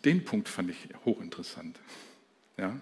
[0.05, 1.79] Den Punkt fand ich hochinteressant.
[2.57, 2.81] Ja?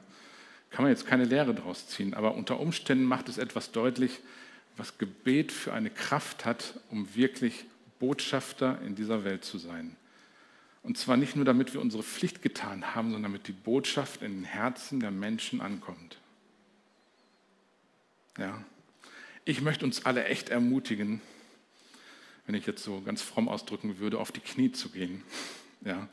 [0.70, 4.20] Kann man jetzt keine Lehre daraus ziehen, aber unter Umständen macht es etwas deutlich,
[4.76, 7.64] was Gebet für eine Kraft hat, um wirklich
[7.98, 9.96] Botschafter in dieser Welt zu sein.
[10.82, 14.42] Und zwar nicht nur, damit wir unsere Pflicht getan haben, sondern damit die Botschaft in
[14.42, 16.18] den Herzen der Menschen ankommt.
[18.38, 18.62] Ja.
[19.44, 21.20] Ich möchte uns alle echt ermutigen,
[22.46, 25.22] wenn ich jetzt so ganz fromm ausdrücken würde, auf die Knie zu gehen.
[25.82, 26.08] Ja.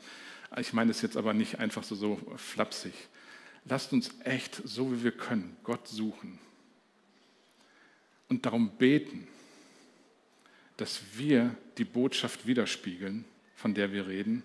[0.56, 2.94] Ich meine es jetzt aber nicht einfach so, so flapsig.
[3.64, 6.38] Lasst uns echt, so wie wir können, Gott suchen
[8.28, 9.26] und darum beten,
[10.76, 14.42] dass wir die Botschaft widerspiegeln, von der wir reden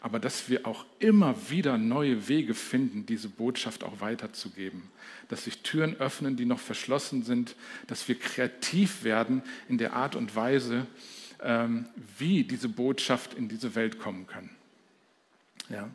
[0.00, 4.82] aber dass wir auch immer wieder neue Wege finden, diese Botschaft auch weiterzugeben.
[5.28, 10.16] Dass sich Türen öffnen, die noch verschlossen sind, dass wir kreativ werden in der Art
[10.16, 10.86] und Weise,
[11.42, 11.86] ähm,
[12.18, 14.50] wie diese Botschaft in diese Welt kommen kann.
[15.68, 15.90] Ja.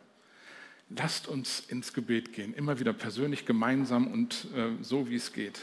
[0.90, 5.58] Lasst uns ins Gebet gehen, immer wieder persönlich, gemeinsam und äh, so, wie es geht.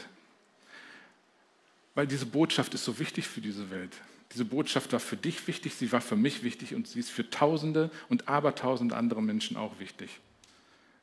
[1.94, 3.92] weil diese Botschaft ist so wichtig für diese Welt.
[4.32, 7.28] Diese Botschaft war für dich wichtig, sie war für mich wichtig und sie ist für
[7.28, 10.20] Tausende und Abertausende andere Menschen auch wichtig.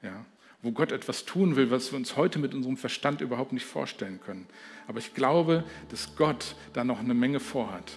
[0.01, 0.25] Ja,
[0.61, 4.19] wo Gott etwas tun will, was wir uns heute mit unserem Verstand überhaupt nicht vorstellen
[4.25, 4.47] können.
[4.87, 7.91] Aber ich glaube, dass Gott da noch eine Menge vorhat.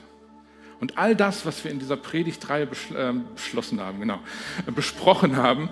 [0.81, 4.21] Und all das, was wir in dieser Predigtreihe äh, beschlossen haben, genau,
[4.67, 5.69] äh, besprochen haben,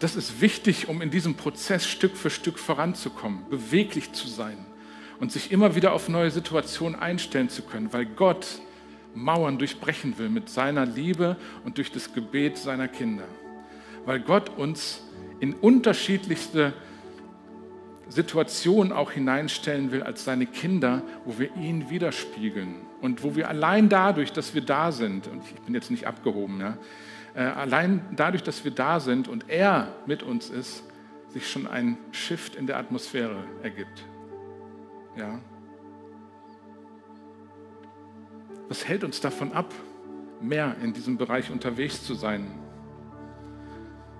[0.00, 4.58] das ist wichtig, um in diesem Prozess Stück für Stück voranzukommen, beweglich zu sein
[5.20, 8.60] und sich immer wieder auf neue Situationen einstellen zu können, weil Gott
[9.22, 13.24] Mauern durchbrechen will mit seiner Liebe und durch das Gebet seiner Kinder.
[14.04, 15.02] Weil Gott uns
[15.40, 16.72] in unterschiedlichste
[18.08, 23.88] Situationen auch hineinstellen will als seine Kinder, wo wir ihn widerspiegeln und wo wir allein
[23.88, 26.78] dadurch, dass wir da sind, und ich bin jetzt nicht abgehoben, ja,
[27.34, 30.82] äh, allein dadurch, dass wir da sind und er mit uns ist,
[31.28, 34.04] sich schon ein Shift in der Atmosphäre ergibt.
[35.16, 35.38] Ja.
[38.68, 39.72] Was hält uns davon ab,
[40.40, 42.46] mehr in diesem Bereich unterwegs zu sein?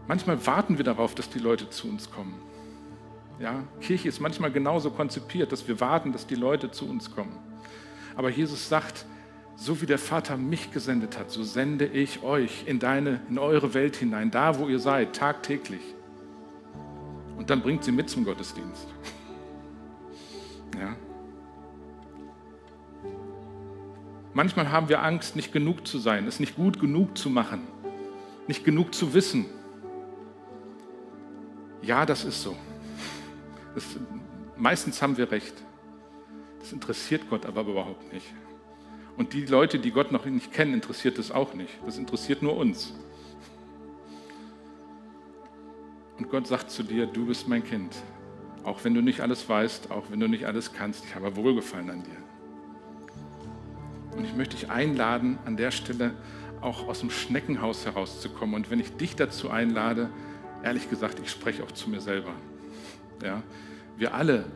[0.06, 2.34] Manchmal warten wir darauf, dass die Leute zu uns kommen.
[3.38, 7.36] Ja, Kirche ist manchmal genauso konzipiert, dass wir warten, dass die Leute zu uns kommen.
[8.16, 9.04] Aber Jesus sagt,
[9.54, 13.74] so wie der Vater mich gesendet hat, so sende ich euch in deine, in eure
[13.74, 15.82] Welt hinein, da wo ihr seid, tagtäglich.
[17.36, 18.88] Und dann bringt sie mit zum Gottesdienst.
[20.78, 20.96] Ja.
[24.34, 27.62] Manchmal haben wir Angst, nicht genug zu sein, es nicht gut genug zu machen,
[28.46, 29.46] nicht genug zu wissen.
[31.82, 32.56] Ja, das ist so.
[33.74, 33.84] Das,
[34.56, 35.54] meistens haben wir recht.
[36.60, 38.26] Das interessiert Gott aber überhaupt nicht.
[39.16, 41.72] Und die Leute, die Gott noch nicht kennen, interessiert das auch nicht.
[41.84, 42.94] Das interessiert nur uns.
[46.18, 47.96] Und Gott sagt zu dir, du bist mein Kind.
[48.64, 51.90] Auch wenn du nicht alles weißt, auch wenn du nicht alles kannst, ich habe Wohlgefallen
[51.90, 52.27] an dir.
[54.18, 56.12] Und ich möchte dich einladen, an der Stelle
[56.60, 58.56] auch aus dem Schneckenhaus herauszukommen.
[58.56, 60.10] Und wenn ich dich dazu einlade,
[60.64, 62.32] ehrlich gesagt, ich spreche auch zu mir selber.
[63.22, 63.44] Ja,
[63.96, 64.46] wir alle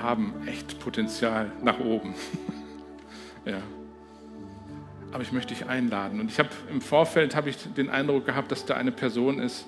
[0.00, 2.14] haben echt Potenzial nach oben.
[3.44, 3.62] ja.
[5.12, 6.18] Aber ich möchte dich einladen.
[6.18, 9.64] Und ich habe im Vorfeld habe ich den Eindruck gehabt, dass da eine Person ist,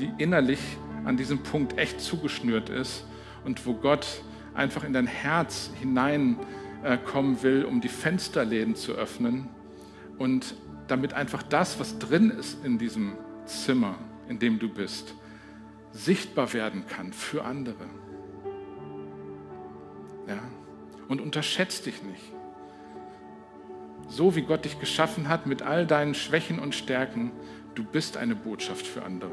[0.00, 0.58] die innerlich
[1.04, 3.04] an diesem Punkt echt zugeschnürt ist
[3.44, 4.22] und wo Gott
[4.54, 6.36] einfach in dein Herz hinein
[7.04, 9.48] kommen will, um die Fensterläden zu öffnen
[10.18, 10.54] und
[10.86, 13.16] damit einfach das, was drin ist in diesem
[13.46, 13.96] Zimmer,
[14.28, 15.14] in dem du bist,
[15.92, 17.86] sichtbar werden kann für andere.
[20.26, 20.38] Ja?
[21.08, 22.32] Und unterschätzt dich nicht.
[24.08, 27.32] So wie Gott dich geschaffen hat, mit all deinen Schwächen und Stärken,
[27.74, 29.32] du bist eine Botschaft für andere.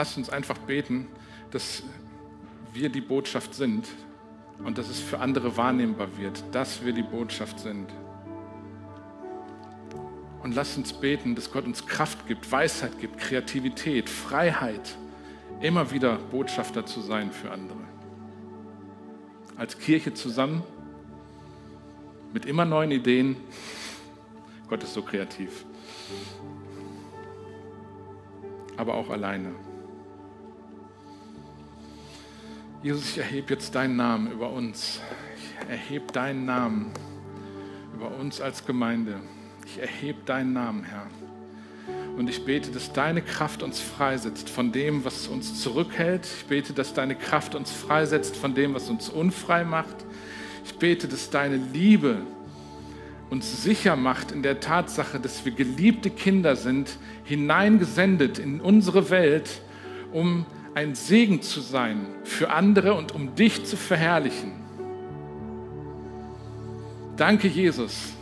[0.00, 1.08] Lasst uns einfach beten,
[1.50, 1.82] dass
[2.72, 3.86] wir die Botschaft sind
[4.64, 7.86] und dass es für andere wahrnehmbar wird, dass wir die Botschaft sind.
[10.42, 14.96] Und lasst uns beten, dass Gott uns Kraft gibt, Weisheit gibt, Kreativität, Freiheit,
[15.60, 17.84] immer wieder Botschafter zu sein für andere.
[19.58, 20.62] Als Kirche zusammen,
[22.32, 23.36] mit immer neuen Ideen.
[24.66, 25.66] Gott ist so kreativ.
[28.78, 29.52] Aber auch alleine.
[32.82, 35.02] Jesus, ich erhebe jetzt deinen Namen über uns.
[35.36, 36.90] Ich erhebe deinen Namen
[37.94, 39.20] über uns als Gemeinde.
[39.66, 41.06] Ich erhebe deinen Namen, Herr.
[42.16, 46.24] Und ich bete, dass deine Kraft uns freisetzt von dem, was uns zurückhält.
[46.24, 49.96] Ich bete, dass deine Kraft uns freisetzt von dem, was uns unfrei macht.
[50.64, 52.22] Ich bete, dass deine Liebe
[53.28, 59.60] uns sicher macht in der Tatsache, dass wir geliebte Kinder sind, hineingesendet in unsere Welt,
[60.12, 64.52] um ein Segen zu sein für andere und um dich zu verherrlichen.
[67.16, 68.14] Danke, Jesus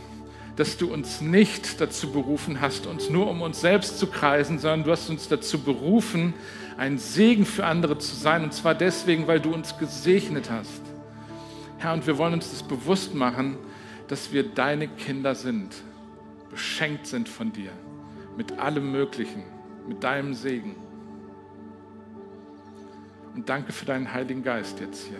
[0.59, 4.83] dass du uns nicht dazu berufen hast, uns nur um uns selbst zu kreisen, sondern
[4.83, 6.33] du hast uns dazu berufen,
[6.75, 8.43] ein Segen für andere zu sein.
[8.43, 10.81] Und zwar deswegen, weil du uns gesegnet hast.
[11.77, 13.55] Herr, und wir wollen uns das bewusst machen,
[14.09, 15.75] dass wir deine Kinder sind,
[16.49, 17.71] beschenkt sind von dir,
[18.35, 19.43] mit allem Möglichen,
[19.87, 20.75] mit deinem Segen.
[23.35, 25.19] Und danke für deinen Heiligen Geist jetzt hier.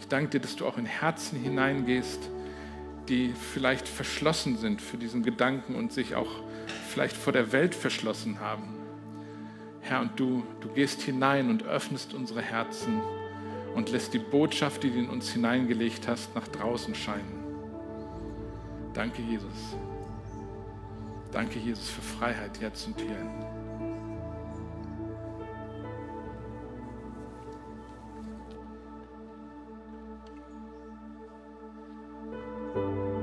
[0.00, 2.30] Ich danke dir, dass du auch in Herzen hineingehst,
[3.08, 6.30] die vielleicht verschlossen sind für diesen Gedanken und sich auch
[6.88, 8.74] vielleicht vor der Welt verschlossen haben.
[9.80, 13.00] Herr, und du, du gehst hinein und öffnest unsere Herzen
[13.74, 17.44] und lässt die Botschaft, die du in uns hineingelegt hast, nach draußen scheinen.
[18.94, 19.76] Danke, Jesus.
[21.30, 23.55] Danke, Jesus, für Freiheit jetzt und hier.